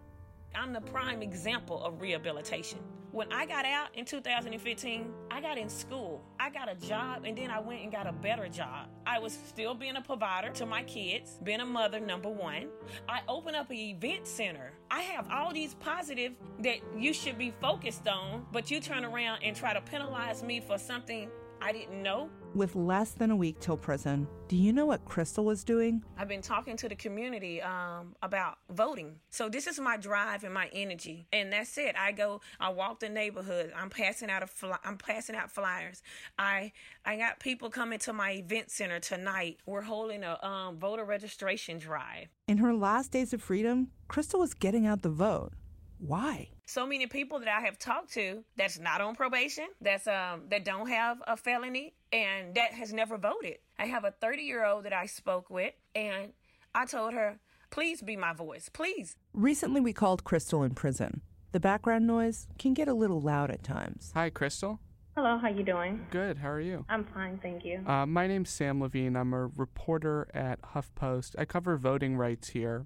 I'm 0.54 0.72
the 0.72 0.82
prime 0.82 1.22
example 1.22 1.84
of 1.84 2.02
rehabilitation. 2.02 2.80
When 3.12 3.32
I 3.32 3.46
got 3.46 3.66
out 3.66 3.90
in 3.94 4.04
2015, 4.04 5.14
I 5.32 5.40
got 5.40 5.58
in 5.58 5.70
school. 5.70 6.22
I 6.38 6.50
got 6.50 6.70
a 6.70 6.76
job 6.76 7.24
and 7.24 7.38
then 7.38 7.50
I 7.50 7.60
went 7.60 7.82
and 7.82 7.90
got 7.90 8.08
a 8.08 8.12
better 8.12 8.50
job. 8.50 8.88
I 9.06 9.20
was 9.20 9.38
still 9.48 9.74
being 9.74 9.96
a 9.96 10.02
provider 10.02 10.50
to 10.52 10.66
my 10.66 10.84
kids, 10.84 11.40
being 11.42 11.62
a 11.62 11.66
mother, 11.66 12.02
number 12.02 12.30
one. 12.30 12.68
I 13.08 13.22
opened 13.30 13.56
up 13.56 13.70
an 13.70 13.78
event 13.78 14.28
center. 14.28 14.74
I 14.92 15.02
have 15.02 15.30
all 15.32 15.54
these 15.54 15.76
positive 15.76 16.34
that 16.60 16.80
you 16.98 17.14
should 17.14 17.38
be 17.38 17.54
focused 17.62 18.06
on, 18.08 18.46
but 18.52 18.70
you 18.70 18.82
turn 18.82 19.06
around 19.06 19.44
and 19.44 19.56
try 19.56 19.74
to 19.74 19.82
penalize 19.82 20.44
me 20.44 20.60
for 20.60 20.78
something 20.78 21.30
I 21.65 21.71
didn't 21.71 22.04
know. 22.04 22.30
With 22.54 22.75
less 22.75 23.13
than 23.13 23.32
a 23.32 23.36
week 23.36 23.60
till 23.60 23.75
prison, 23.75 24.28
do 24.47 24.56
you 24.56 24.71
know 24.71 24.86
what 24.86 25.04
Crystal 25.04 25.43
was 25.43 25.63
doing? 25.63 26.04
I've 26.15 26.28
been 26.28 26.43
talking 26.43 26.78
to 26.78 26.88
the 26.88 26.93
community 26.93 27.60
um, 27.60 28.15
about 28.21 28.60
voting. 28.69 29.15
So 29.32 29.49
this 29.49 29.65
is 29.65 29.80
my 29.80 29.97
drive 29.97 30.43
and 30.43 30.54
my 30.54 30.69
energy, 30.73 31.25
and 31.34 31.51
that's 31.51 31.75
it. 31.80 31.95
I 31.97 32.12
go, 32.12 32.41
I 32.60 32.69
walk 32.69 32.99
the 32.99 33.10
neighborhood. 33.10 33.73
I'm 33.75 33.89
passing 33.89 34.30
out 34.30 34.43
a 34.43 34.47
fly, 34.47 34.78
I'm 34.86 34.97
passing 34.97 35.36
out 35.36 35.51
flyers. 35.51 36.04
I 36.38 36.71
I 37.04 37.17
got 37.17 37.39
people 37.39 37.71
coming 37.71 37.97
to 37.97 38.13
my 38.13 38.34
event 38.34 38.69
center 38.69 38.99
tonight. 38.99 39.58
We're 39.65 39.82
holding 39.82 40.23
a 40.23 40.38
um, 40.45 40.78
voter 40.78 41.04
registration 41.04 41.80
drive. 41.80 42.28
In 42.47 42.60
her 42.60 42.75
last 42.75 43.12
days 43.12 43.34
of 43.34 43.41
freedom, 43.41 43.88
Crystal 44.08 44.39
was 44.39 44.54
getting 44.54 44.86
out 44.86 45.01
the 45.01 45.10
vote. 45.10 45.54
Why? 46.00 46.50
So 46.66 46.86
many 46.86 47.08
people 47.08 47.40
that 47.40 47.48
I 47.48 47.62
have 47.62 47.78
talked 47.78 48.14
to 48.14 48.44
that's 48.58 48.80
not 48.80 49.02
on 49.02 49.16
probation, 49.16 49.68
that's 49.82 50.08
um 50.08 50.44
that 50.50 50.66
don't 50.66 50.88
have 50.90 51.18
a 51.28 51.38
felony 51.38 51.94
and 52.12 52.56
that 52.56 52.74
has 52.74 52.94
never 52.94 53.18
voted. 53.18 53.58
I 53.78 53.86
have 53.86 54.04
a 54.04 54.12
30-year-old 54.12 54.86
that 54.86 54.94
I 54.94 55.06
spoke 55.06 55.50
with 55.50 55.74
and 55.94 56.34
I 56.74 56.86
told 56.86 57.14
her, 57.14 57.40
"Please 57.70 58.02
be 58.02 58.16
my 58.18 58.34
voice. 58.34 58.70
Please." 58.70 59.16
Recently 59.34 59.82
we 59.82 59.94
called 59.94 60.24
Crystal 60.24 60.64
in 60.64 60.76
prison. 60.76 61.22
The 61.52 61.60
background 61.60 62.06
noise 62.06 62.48
can 62.60 62.74
get 62.74 62.88
a 62.88 62.94
little 62.94 63.22
loud 63.22 63.50
at 63.50 63.64
times. 63.64 64.12
Hi, 64.14 64.30
Crystal. 64.30 64.80
Hello, 65.16 65.38
how 65.38 65.48
you 65.48 65.64
doing? 65.64 66.06
Good. 66.12 66.38
How 66.40 66.50
are 66.50 66.60
you? 66.60 66.84
I'm 66.90 67.06
fine, 67.06 67.40
thank 67.42 67.64
you. 67.64 67.82
Uh, 67.88 68.06
my 68.06 68.28
name's 68.28 68.50
Sam 68.50 68.82
Levine. 68.82 69.16
I'm 69.16 69.34
a 69.34 69.48
reporter 69.48 70.28
at 70.34 70.62
HuffPost. 70.62 71.36
I 71.40 71.46
cover 71.46 71.78
voting 71.78 72.18
rights 72.18 72.50
here, 72.50 72.86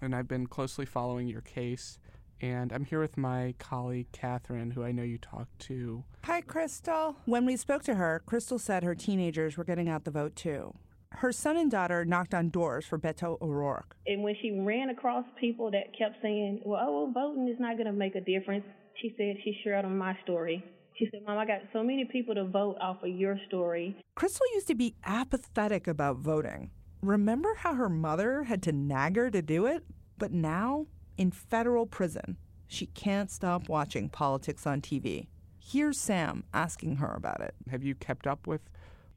and 0.00 0.14
I've 0.14 0.28
been 0.28 0.46
closely 0.46 0.86
following 0.86 1.26
your 1.26 1.40
case 1.40 1.98
and 2.40 2.72
I'm 2.72 2.84
here 2.84 3.00
with 3.00 3.16
my 3.16 3.54
colleague 3.58 4.06
Catherine, 4.12 4.70
who 4.70 4.84
I 4.84 4.92
know 4.92 5.02
you 5.02 5.18
talked 5.18 5.58
to. 5.60 6.04
Hi, 6.24 6.40
Crystal. 6.40 7.16
When 7.24 7.46
we 7.46 7.56
spoke 7.56 7.82
to 7.84 7.94
her, 7.94 8.22
Crystal 8.26 8.58
said 8.58 8.82
her 8.82 8.94
teenagers 8.94 9.56
were 9.56 9.64
getting 9.64 9.88
out 9.88 10.04
the 10.04 10.10
vote 10.10 10.36
too. 10.36 10.74
Her 11.12 11.32
son 11.32 11.56
and 11.56 11.70
daughter 11.70 12.04
knocked 12.04 12.34
on 12.34 12.50
doors 12.50 12.84
for 12.84 12.98
Beto 12.98 13.40
O'Rourke. 13.40 13.96
And 14.06 14.22
when 14.22 14.34
she 14.42 14.60
ran 14.60 14.90
across 14.90 15.24
people 15.40 15.70
that 15.70 15.96
kept 15.96 16.16
saying, 16.20 16.60
well, 16.64 16.80
oh, 16.86 17.04
well, 17.04 17.12
voting 17.12 17.48
is 17.48 17.58
not 17.58 17.76
going 17.76 17.86
to 17.86 17.92
make 17.92 18.14
a 18.16 18.20
difference, 18.20 18.64
she 19.00 19.14
said 19.16 19.36
she 19.42 19.58
shared 19.64 19.84
on 19.84 19.96
my 19.96 20.16
story. 20.24 20.62
She 20.98 21.08
said, 21.10 21.20
Mom, 21.26 21.38
I 21.38 21.46
got 21.46 21.60
so 21.72 21.82
many 21.82 22.06
people 22.06 22.34
to 22.34 22.44
vote 22.44 22.76
off 22.80 23.02
of 23.02 23.10
your 23.10 23.38
story. 23.48 23.96
Crystal 24.14 24.46
used 24.54 24.66
to 24.68 24.74
be 24.74 24.94
apathetic 25.04 25.86
about 25.86 26.18
voting. 26.18 26.70
Remember 27.02 27.54
how 27.54 27.74
her 27.74 27.88
mother 27.88 28.44
had 28.44 28.62
to 28.64 28.72
nag 28.72 29.16
her 29.16 29.30
to 29.30 29.42
do 29.42 29.66
it? 29.66 29.84
But 30.18 30.32
now 30.32 30.86
in 31.16 31.30
federal 31.30 31.86
prison. 31.86 32.36
She 32.66 32.86
can't 32.86 33.30
stop 33.30 33.68
watching 33.68 34.08
politics 34.08 34.66
on 34.66 34.80
TV. 34.80 35.28
Here's 35.58 35.98
Sam 35.98 36.44
asking 36.52 36.96
her 36.96 37.12
about 37.14 37.40
it. 37.40 37.54
Have 37.70 37.82
you 37.82 37.94
kept 37.94 38.26
up 38.26 38.46
with 38.46 38.60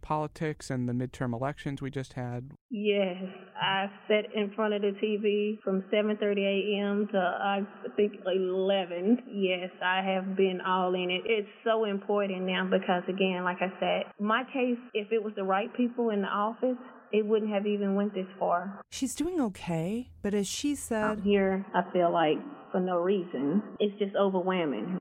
politics 0.02 0.70
and 0.70 0.88
the 0.88 0.94
midterm 0.94 1.34
elections 1.34 1.82
we 1.82 1.92
just 1.92 2.14
had? 2.14 2.52
Yes, 2.70 3.18
I 3.62 3.88
sat 4.08 4.26
in 4.34 4.52
front 4.56 4.74
of 4.74 4.82
the 4.82 4.94
TV 5.04 5.62
from 5.64 5.84
7:30 5.92 6.46
a.m. 6.46 7.08
to 7.12 7.18
I 7.18 7.62
think 7.96 8.14
11. 8.26 9.24
Yes, 9.28 9.70
I 9.84 10.02
have 10.02 10.36
been 10.36 10.62
all 10.62 10.94
in 10.94 11.10
it. 11.10 11.22
It's 11.26 11.50
so 11.64 11.86
important 11.86 12.44
now 12.44 12.66
because 12.66 13.04
again, 13.08 13.44
like 13.44 13.62
I 13.62 13.72
said, 13.80 14.12
my 14.20 14.44
case 14.54 14.78
if 14.94 15.12
it 15.12 15.24
was 15.24 15.34
the 15.36 15.44
right 15.44 15.74
people 15.76 16.10
in 16.12 16.22
the 16.22 16.28
office, 16.28 16.78
it 17.12 17.26
wouldn't 17.26 17.52
have 17.52 17.66
even 17.66 17.96
went 17.96 18.14
this 18.14 18.28
far. 18.38 18.82
She's 18.90 19.16
doing 19.16 19.40
okay, 19.42 20.10
but 20.22 20.34
as 20.34 20.48
she 20.48 20.76
said, 20.76 21.04
Out 21.04 21.22
here 21.22 21.66
I 21.74 21.84
feel 21.92 22.12
like 22.12 22.38
for 22.72 22.80
no 22.80 22.98
reason. 22.98 23.64
It's 23.80 23.98
just 24.00 24.16
overwhelming. 24.16 25.00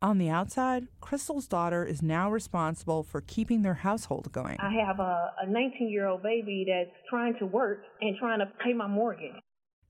On 0.00 0.18
the 0.18 0.28
outside, 0.30 0.86
Crystal's 1.00 1.48
daughter 1.48 1.84
is 1.84 2.02
now 2.02 2.30
responsible 2.30 3.02
for 3.02 3.20
keeping 3.20 3.62
their 3.62 3.74
household 3.74 4.30
going. 4.30 4.56
I 4.60 4.72
have 4.86 5.00
a 5.00 5.30
19 5.48 5.90
year 5.90 6.06
old 6.06 6.22
baby 6.22 6.66
that's 6.68 6.96
trying 7.10 7.34
to 7.40 7.46
work 7.46 7.80
and 8.00 8.16
trying 8.16 8.38
to 8.38 8.46
pay 8.64 8.72
my 8.72 8.86
mortgage. 8.86 9.34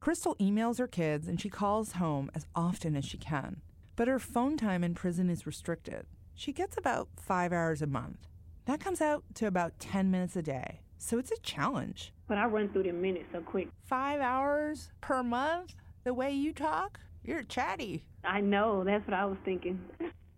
Crystal 0.01 0.35
emails 0.37 0.79
her 0.79 0.87
kids 0.87 1.29
and 1.29 1.39
she 1.39 1.51
calls 1.51 1.93
home 1.93 2.31
as 2.35 2.47
often 2.55 2.97
as 2.97 3.05
she 3.05 3.19
can. 3.19 3.61
But 3.97 4.09
her 4.09 4.19
phone 4.19 4.57
time 4.57 4.83
in 4.83 4.95
prison 4.95 5.29
is 5.29 5.47
restricted. 5.47 6.07
She 6.35 6.53
gets 6.53 6.79
about 6.79 7.09
five 7.21 7.53
hours 7.53 7.83
a 7.83 7.87
month. 7.87 8.29
That 8.65 8.81
comes 8.81 9.01
out 9.03 9.25
to 9.35 9.47
about 9.47 9.79
10 9.79 10.11
minutes 10.11 10.37
a 10.37 10.43
day. 10.43 10.81
So 10.99 11.19
it's 11.19 11.31
a 11.31 11.41
challenge. 11.41 12.13
But 12.27 12.39
I 12.39 12.47
run 12.47 12.69
through 12.71 12.83
the 12.83 12.93
minutes 12.93 13.27
so 13.33 13.41
quick. 13.41 13.69
Five 13.87 14.21
hours 14.21 14.91
per 15.01 15.23
month? 15.23 15.75
The 16.05 16.13
way 16.13 16.33
you 16.33 16.53
talk? 16.53 16.99
You're 17.25 17.43
chatty. 17.45 18.05
I 18.25 18.41
know. 18.41 18.83
That's 18.85 19.07
what 19.07 19.15
I 19.15 19.25
was 19.25 19.39
thinking. 19.45 19.81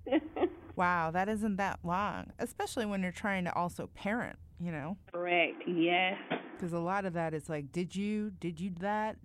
wow, 0.77 1.11
that 1.11 1.29
isn't 1.29 1.57
that 1.57 1.81
long, 1.83 2.33
especially 2.39 2.85
when 2.85 3.03
you're 3.03 3.11
trying 3.11 3.45
to 3.45 3.55
also 3.55 3.89
parent, 3.95 4.37
you 4.61 4.71
know? 4.71 4.97
Correct, 5.13 5.63
yes. 5.67 6.17
Because 6.57 6.73
a 6.73 6.79
lot 6.79 7.07
of 7.07 7.15
that 7.15 7.33
is 7.33 7.49
like, 7.49 7.73
did 7.73 7.97
you, 7.97 8.31
did 8.39 8.61
you 8.61 8.71
that? 8.81 9.17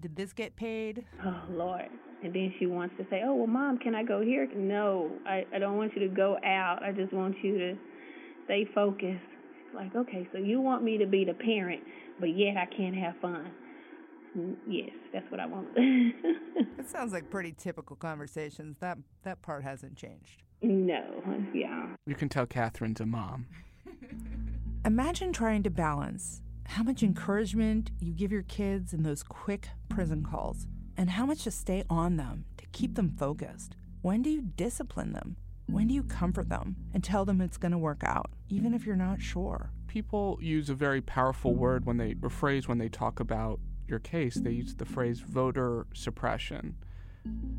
Did 0.00 0.16
this 0.16 0.32
get 0.32 0.54
paid? 0.54 1.04
Oh, 1.24 1.42
Lord. 1.50 1.88
And 2.22 2.34
then 2.34 2.54
she 2.58 2.66
wants 2.66 2.94
to 2.98 3.06
say, 3.10 3.22
oh, 3.24 3.34
well, 3.34 3.46
mom, 3.46 3.78
can 3.78 3.94
I 3.94 4.02
go 4.02 4.20
here? 4.20 4.48
No, 4.54 5.10
I, 5.26 5.46
I 5.54 5.58
don't 5.58 5.76
want 5.78 5.94
you 5.94 6.06
to 6.06 6.14
go 6.14 6.36
out. 6.44 6.82
I 6.82 6.92
just 6.92 7.12
want 7.12 7.36
you 7.42 7.58
to 7.58 7.74
stay 8.44 8.68
focused 8.74 9.22
like, 9.74 9.94
okay, 9.94 10.28
so 10.32 10.38
you 10.38 10.60
want 10.60 10.82
me 10.82 10.98
to 10.98 11.06
be 11.06 11.24
the 11.24 11.34
parent, 11.34 11.82
but 12.20 12.36
yet 12.36 12.56
I 12.56 12.66
can't 12.66 12.96
have 12.96 13.14
fun. 13.20 13.50
Yes, 14.68 14.90
that's 15.12 15.30
what 15.30 15.40
I 15.40 15.46
want. 15.46 15.68
it 15.76 16.88
sounds 16.88 17.12
like 17.12 17.30
pretty 17.30 17.52
typical 17.52 17.94
conversations. 17.94 18.76
That 18.80 18.98
that 19.22 19.42
part 19.42 19.62
hasn't 19.62 19.96
changed. 19.96 20.42
No, 20.60 21.04
yeah. 21.52 21.94
You 22.06 22.14
can 22.14 22.28
tell 22.28 22.46
Catherine's 22.46 23.00
a 23.00 23.06
mom. 23.06 23.46
Imagine 24.84 25.32
trying 25.32 25.62
to 25.62 25.70
balance 25.70 26.42
how 26.66 26.82
much 26.82 27.02
encouragement 27.02 27.90
you 28.00 28.12
give 28.12 28.32
your 28.32 28.42
kids 28.42 28.92
in 28.92 29.02
those 29.02 29.22
quick 29.22 29.68
prison 29.88 30.24
calls 30.24 30.66
and 30.96 31.10
how 31.10 31.26
much 31.26 31.44
to 31.44 31.50
stay 31.50 31.84
on 31.88 32.16
them 32.16 32.44
to 32.56 32.66
keep 32.72 32.94
them 32.94 33.10
focused. 33.10 33.76
When 34.02 34.22
do 34.22 34.30
you 34.30 34.42
discipline 34.42 35.12
them? 35.12 35.36
When 35.66 35.88
do 35.88 35.94
you 35.94 36.02
comfort 36.02 36.48
them 36.48 36.76
and 36.92 37.02
tell 37.02 37.24
them 37.24 37.40
it's 37.40 37.56
going 37.56 37.72
to 37.72 37.78
work 37.78 38.02
out, 38.04 38.30
even 38.48 38.74
if 38.74 38.86
you're 38.86 38.96
not 38.96 39.20
sure? 39.20 39.70
People 39.86 40.38
use 40.40 40.68
a 40.68 40.74
very 40.74 41.00
powerful 41.00 41.54
word 41.54 41.86
when 41.86 41.96
they, 41.96 42.14
or 42.22 42.30
phrase 42.30 42.68
when 42.68 42.78
they 42.78 42.88
talk 42.88 43.20
about 43.20 43.60
your 43.88 43.98
case. 43.98 44.34
They 44.34 44.50
use 44.50 44.74
the 44.74 44.84
phrase 44.84 45.20
voter 45.20 45.86
suppression. 45.94 46.76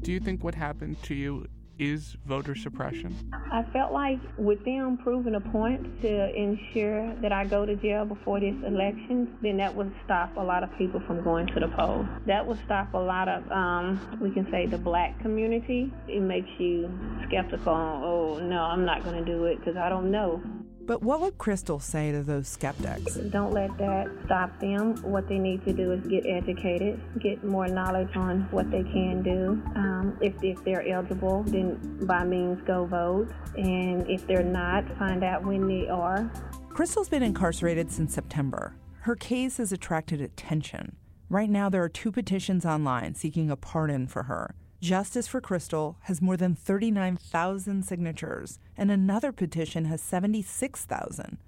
Do 0.01 0.11
you 0.11 0.19
think 0.19 0.43
what 0.43 0.55
happened 0.55 1.01
to 1.03 1.15
you 1.15 1.47
is 1.79 2.15
voter 2.25 2.55
suppression? 2.55 3.15
I 3.51 3.63
felt 3.73 3.91
like 3.91 4.19
with 4.37 4.63
them 4.65 4.97
proving 4.97 5.35
a 5.35 5.39
point 5.39 6.01
to 6.01 6.35
ensure 6.35 7.15
that 7.21 7.31
I 7.31 7.45
go 7.45 7.65
to 7.65 7.75
jail 7.75 8.05
before 8.05 8.39
this 8.39 8.55
election, 8.65 9.37
then 9.41 9.57
that 9.57 9.75
would 9.75 9.93
stop 10.03 10.35
a 10.37 10.41
lot 10.41 10.63
of 10.63 10.69
people 10.77 11.01
from 11.05 11.23
going 11.23 11.47
to 11.47 11.59
the 11.59 11.67
polls. 11.67 12.05
That 12.25 12.45
would 12.45 12.59
stop 12.65 12.93
a 12.93 12.97
lot 12.97 13.27
of, 13.27 13.49
um, 13.51 14.19
we 14.21 14.31
can 14.31 14.47
say, 14.51 14.65
the 14.65 14.77
black 14.77 15.19
community. 15.21 15.91
It 16.07 16.21
makes 16.21 16.49
you 16.57 16.89
skeptical. 17.27 17.73
Oh, 17.73 18.39
no, 18.41 18.61
I'm 18.61 18.85
not 18.85 19.03
going 19.03 19.23
to 19.23 19.25
do 19.25 19.45
it 19.45 19.59
because 19.59 19.77
I 19.77 19.89
don't 19.89 20.11
know. 20.11 20.41
But 20.87 21.01
what 21.01 21.19
would 21.21 21.37
Crystal 21.39 21.79
say 21.79 22.11
to 22.11 22.21
those 22.21 22.47
skeptics? 22.47 23.15
Don't 23.15 23.51
let 23.51 23.75
that 23.79 24.07
stop 24.25 24.59
them. 24.59 24.95
What 25.01 25.27
they 25.27 25.39
need 25.39 25.65
to 25.65 25.73
do 25.73 25.91
is 25.93 26.05
get 26.05 26.25
educated, 26.27 27.01
get 27.19 27.43
more 27.43 27.67
knowledge 27.67 28.15
on 28.15 28.41
what 28.51 28.69
they 28.69 28.83
can 28.83 29.23
do. 29.23 29.61
Um, 29.75 30.17
if, 30.21 30.35
if 30.43 30.63
they're 30.63 30.87
eligible, 30.87 31.43
then 31.43 32.05
by 32.05 32.23
means 32.23 32.61
go 32.67 32.85
vote. 32.85 33.29
And 33.57 34.07
if 34.09 34.27
they're 34.27 34.43
not, 34.43 34.85
find 34.99 35.23
out 35.23 35.43
when 35.43 35.67
they 35.67 35.87
are. 35.87 36.31
Crystal's 36.69 37.09
been 37.09 37.23
incarcerated 37.23 37.91
since 37.91 38.13
September. 38.13 38.75
Her 39.01 39.15
case 39.15 39.57
has 39.57 39.71
attracted 39.71 40.21
attention. 40.21 40.97
Right 41.29 41.49
now, 41.49 41.69
there 41.69 41.83
are 41.83 41.89
two 41.89 42.11
petitions 42.11 42.65
online 42.65 43.15
seeking 43.15 43.49
a 43.49 43.55
pardon 43.55 44.05
for 44.05 44.23
her. 44.23 44.55
Justice 44.85 45.27
for 45.27 45.41
Crystal 45.41 45.97
has 46.01 46.21
more 46.21 46.37
than 46.37 46.53
39,000 46.53 47.83
signatures, 47.83 48.59
and 48.77 48.91
another 48.91 49.31
petition 49.31 49.85
has 49.85 49.99
76,000. 49.99 51.39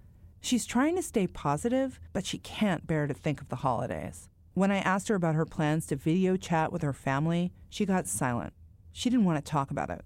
She's 0.41 0.65
trying 0.65 0.95
to 0.95 1.03
stay 1.03 1.27
positive, 1.27 1.99
but 2.13 2.25
she 2.25 2.39
can't 2.39 2.87
bear 2.87 3.05
to 3.05 3.13
think 3.13 3.39
of 3.39 3.49
the 3.49 3.57
holidays. 3.57 4.27
When 4.55 4.71
I 4.71 4.79
asked 4.79 5.07
her 5.09 5.13
about 5.13 5.35
her 5.35 5.45
plans 5.45 5.85
to 5.85 5.95
video 5.95 6.35
chat 6.35 6.71
with 6.71 6.81
her 6.81 6.93
family, 6.93 7.51
she 7.69 7.85
got 7.85 8.07
silent. 8.07 8.53
She 8.91 9.07
didn't 9.07 9.25
want 9.25 9.45
to 9.45 9.51
talk 9.51 9.69
about 9.69 9.91
it. 9.91 10.01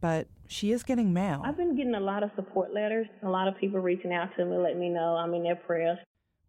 But 0.00 0.28
she 0.48 0.72
is 0.72 0.82
getting 0.82 1.12
mail. 1.12 1.42
I've 1.44 1.58
been 1.58 1.76
getting 1.76 1.96
a 1.96 2.00
lot 2.00 2.22
of 2.22 2.30
support 2.34 2.72
letters, 2.72 3.08
a 3.22 3.28
lot 3.28 3.46
of 3.46 3.58
people 3.58 3.80
reaching 3.80 4.14
out 4.14 4.30
to 4.38 4.44
me, 4.46 4.56
letting 4.56 4.80
me 4.80 4.88
know 4.88 5.16
I'm 5.16 5.34
in 5.34 5.42
their 5.42 5.56
prayers. 5.56 5.98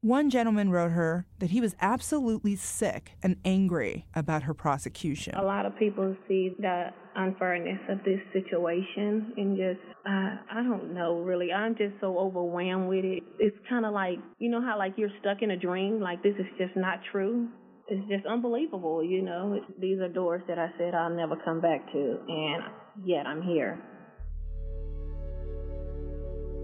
One 0.03 0.31
gentleman 0.31 0.71
wrote 0.71 0.93
her 0.93 1.27
that 1.37 1.51
he 1.51 1.61
was 1.61 1.75
absolutely 1.79 2.55
sick 2.55 3.11
and 3.21 3.35
angry 3.45 4.07
about 4.15 4.41
her 4.43 4.53
prosecution. 4.55 5.35
A 5.35 5.43
lot 5.43 5.67
of 5.67 5.77
people 5.77 6.15
see 6.27 6.55
the 6.57 6.87
unfairness 7.15 7.77
of 7.87 7.99
this 7.99 8.19
situation 8.33 9.31
and 9.37 9.55
just, 9.55 9.79
uh, 10.03 10.37
I 10.49 10.63
don't 10.63 10.95
know 10.95 11.19
really. 11.19 11.51
I'm 11.53 11.75
just 11.75 11.93
so 12.01 12.17
overwhelmed 12.17 12.89
with 12.89 13.05
it. 13.05 13.21
It's 13.37 13.55
kind 13.69 13.85
of 13.85 13.93
like, 13.93 14.17
you 14.39 14.49
know 14.49 14.59
how 14.59 14.75
like 14.75 14.93
you're 14.97 15.11
stuck 15.19 15.43
in 15.43 15.51
a 15.51 15.57
dream, 15.57 16.01
like 16.01 16.23
this 16.23 16.33
is 16.39 16.47
just 16.57 16.75
not 16.75 16.97
true? 17.11 17.49
It's 17.87 18.09
just 18.09 18.25
unbelievable, 18.25 19.03
you 19.03 19.21
know. 19.21 19.59
These 19.79 19.99
are 19.99 20.09
doors 20.09 20.41
that 20.47 20.57
I 20.57 20.69
said 20.79 20.95
I'll 20.95 21.15
never 21.15 21.35
come 21.45 21.61
back 21.61 21.85
to, 21.91 22.17
and 22.27 22.63
yet 23.05 23.27
I'm 23.27 23.43
here. 23.43 23.79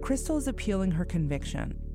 Crystal 0.01 0.37
is 0.37 0.47
appealing 0.47 0.89
her 0.91 1.05
conviction. 1.05 1.86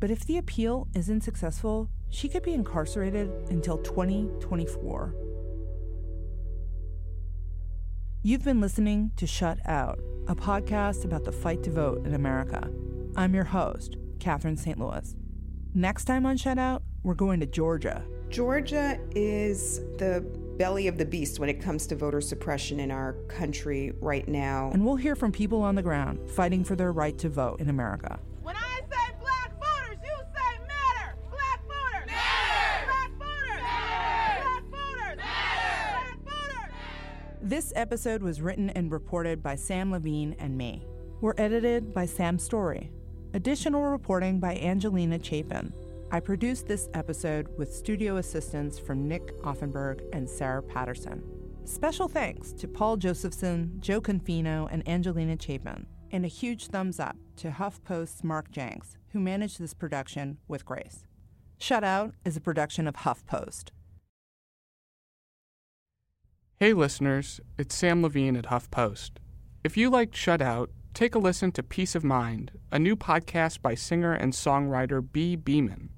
But 0.00 0.10
if 0.10 0.24
the 0.24 0.38
appeal 0.38 0.88
isn't 0.94 1.20
successful, 1.20 1.90
she 2.08 2.28
could 2.28 2.42
be 2.42 2.54
incarcerated 2.54 3.30
until 3.50 3.76
2024. 3.78 5.14
You've 8.22 8.42
been 8.42 8.62
listening 8.62 9.12
to 9.16 9.26
Shut 9.26 9.58
Out, 9.66 10.00
a 10.26 10.34
podcast 10.34 11.04
about 11.04 11.24
the 11.24 11.32
fight 11.32 11.62
to 11.64 11.70
vote 11.70 12.06
in 12.06 12.14
America. 12.14 12.70
I'm 13.14 13.34
your 13.34 13.44
host, 13.44 13.96
Catherine 14.18 14.56
St. 14.56 14.78
Louis. 14.78 15.14
Next 15.74 16.06
time 16.06 16.24
on 16.24 16.38
Shut 16.38 16.58
Out, 16.58 16.82
we're 17.02 17.14
going 17.14 17.40
to 17.40 17.46
Georgia. 17.46 18.02
Georgia 18.30 18.98
is 19.14 19.80
the 19.98 20.24
belly 20.56 20.86
of 20.86 20.96
the 20.96 21.04
beast 21.04 21.38
when 21.38 21.48
it 21.48 21.60
comes 21.60 21.86
to 21.88 21.96
voter 21.96 22.20
suppression 22.20 22.80
in 22.80 22.90
our 22.90 23.14
country 23.28 23.92
right 24.00 24.26
now. 24.28 24.70
And 24.72 24.84
we'll 24.84 24.96
hear 24.96 25.16
from 25.16 25.30
people 25.30 25.62
on 25.62 25.74
the 25.74 25.82
ground 25.82 26.30
fighting 26.30 26.64
for 26.64 26.74
their 26.74 26.92
right 26.92 27.16
to 27.18 27.28
vote 27.28 27.60
in 27.60 27.68
America. 27.68 28.18
This 37.50 37.72
episode 37.74 38.22
was 38.22 38.40
written 38.40 38.70
and 38.70 38.92
reported 38.92 39.42
by 39.42 39.56
Sam 39.56 39.90
Levine 39.90 40.36
and 40.38 40.56
me. 40.56 40.86
We're 41.20 41.34
edited 41.36 41.92
by 41.92 42.06
Sam 42.06 42.38
Story. 42.38 42.92
Additional 43.34 43.82
reporting 43.82 44.38
by 44.38 44.54
Angelina 44.54 45.18
Chapin. 45.20 45.72
I 46.12 46.20
produced 46.20 46.68
this 46.68 46.88
episode 46.94 47.48
with 47.58 47.74
studio 47.74 48.18
assistance 48.18 48.78
from 48.78 49.08
Nick 49.08 49.36
Offenberg 49.42 50.00
and 50.12 50.30
Sarah 50.30 50.62
Patterson. 50.62 51.24
Special 51.64 52.06
thanks 52.06 52.52
to 52.52 52.68
Paul 52.68 52.96
Josephson, 52.96 53.78
Joe 53.80 54.00
Confino, 54.00 54.68
and 54.70 54.88
Angelina 54.88 55.36
Chapin, 55.36 55.88
and 56.12 56.24
a 56.24 56.28
huge 56.28 56.68
thumbs 56.68 57.00
up 57.00 57.16
to 57.38 57.50
HuffPost's 57.50 58.22
Mark 58.22 58.52
Jenks, 58.52 58.96
who 59.08 59.18
managed 59.18 59.58
this 59.58 59.74
production 59.74 60.38
with 60.46 60.64
grace. 60.64 61.04
Shut 61.58 61.82
Out 61.82 62.14
is 62.24 62.36
a 62.36 62.40
production 62.40 62.86
of 62.86 62.94
HuffPost. 62.94 63.70
Hey 66.62 66.74
listeners, 66.74 67.40
it's 67.56 67.74
Sam 67.74 68.02
Levine 68.02 68.36
at 68.36 68.44
HuffPost. 68.44 69.12
If 69.64 69.78
you 69.78 69.88
liked 69.88 70.14
Shut 70.14 70.42
Out, 70.42 70.68
take 70.92 71.14
a 71.14 71.18
listen 71.18 71.52
to 71.52 71.62
Peace 71.62 71.94
of 71.94 72.04
Mind, 72.04 72.50
a 72.70 72.78
new 72.78 72.96
podcast 72.96 73.62
by 73.62 73.74
singer 73.74 74.12
and 74.12 74.34
songwriter 74.34 75.00
Bhi 75.00 75.42
Bhiman. 75.42 75.88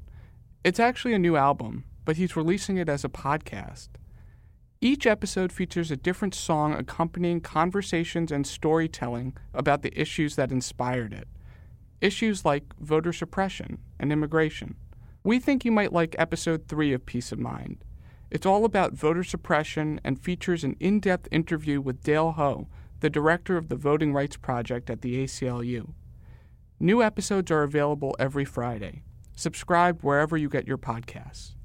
It's 0.63 0.79
actually 0.79 1.15
a 1.15 1.19
new 1.19 1.35
album, 1.35 1.83
but 2.05 2.17
he's 2.17 2.37
releasing 2.37 2.77
it 2.77 2.89
as 2.89 3.05
a 3.05 3.09
podcast. 3.09 3.89
Each 4.81 5.05
episode 5.05 5.51
features 5.51 5.91
a 5.91 5.97
different 5.97 6.33
song 6.33 6.75
accompanying 6.75 7.41
conversations 7.41 8.31
and 8.31 8.47
storytelling 8.47 9.37
about 9.53 9.83
the 9.83 10.01
issues 10.01 10.37
that 10.37 10.53
inspired 10.53 11.13
it. 11.13 11.27
Issues 12.01 12.45
like 12.45 12.73
voter 12.79 13.13
suppression 13.13 13.79
and 13.99 14.13
immigration. 14.13 14.77
We 15.25 15.41
think 15.41 15.65
you 15.65 15.73
might 15.73 15.93
like 15.93 16.15
episode 16.21 16.69
3 16.69 16.93
of 16.93 17.05
Peace 17.05 17.33
of 17.33 17.41
Mind. 17.41 17.83
It's 18.33 18.47
all 18.47 18.65
about 18.65 18.95
voter 18.95 19.23
suppression 19.23 20.01
and 20.03 20.19
features 20.19 20.65
an 20.65 20.75
in 20.81 21.01
depth 21.01 21.29
interview 21.31 21.83
with 21.83 22.03
Dale 22.03 22.33
Ho, 22.33 22.67
the 23.01 23.11
director 23.11 23.59
of 23.59 23.69
the 23.69 23.77
Voting 23.77 24.15
Rights 24.15 24.39
Project 24.39 24.89
at 24.89 25.03
the 25.03 25.23
ACLU. 25.23 25.93
New 26.81 27.03
episodes 27.03 27.51
are 27.51 27.63
available 27.63 28.17
every 28.19 28.47
Friday. 28.47 29.03
Subscribe 29.37 30.01
wherever 30.01 30.39
you 30.39 30.49
get 30.49 30.67
your 30.67 30.79
podcasts. 30.79 31.57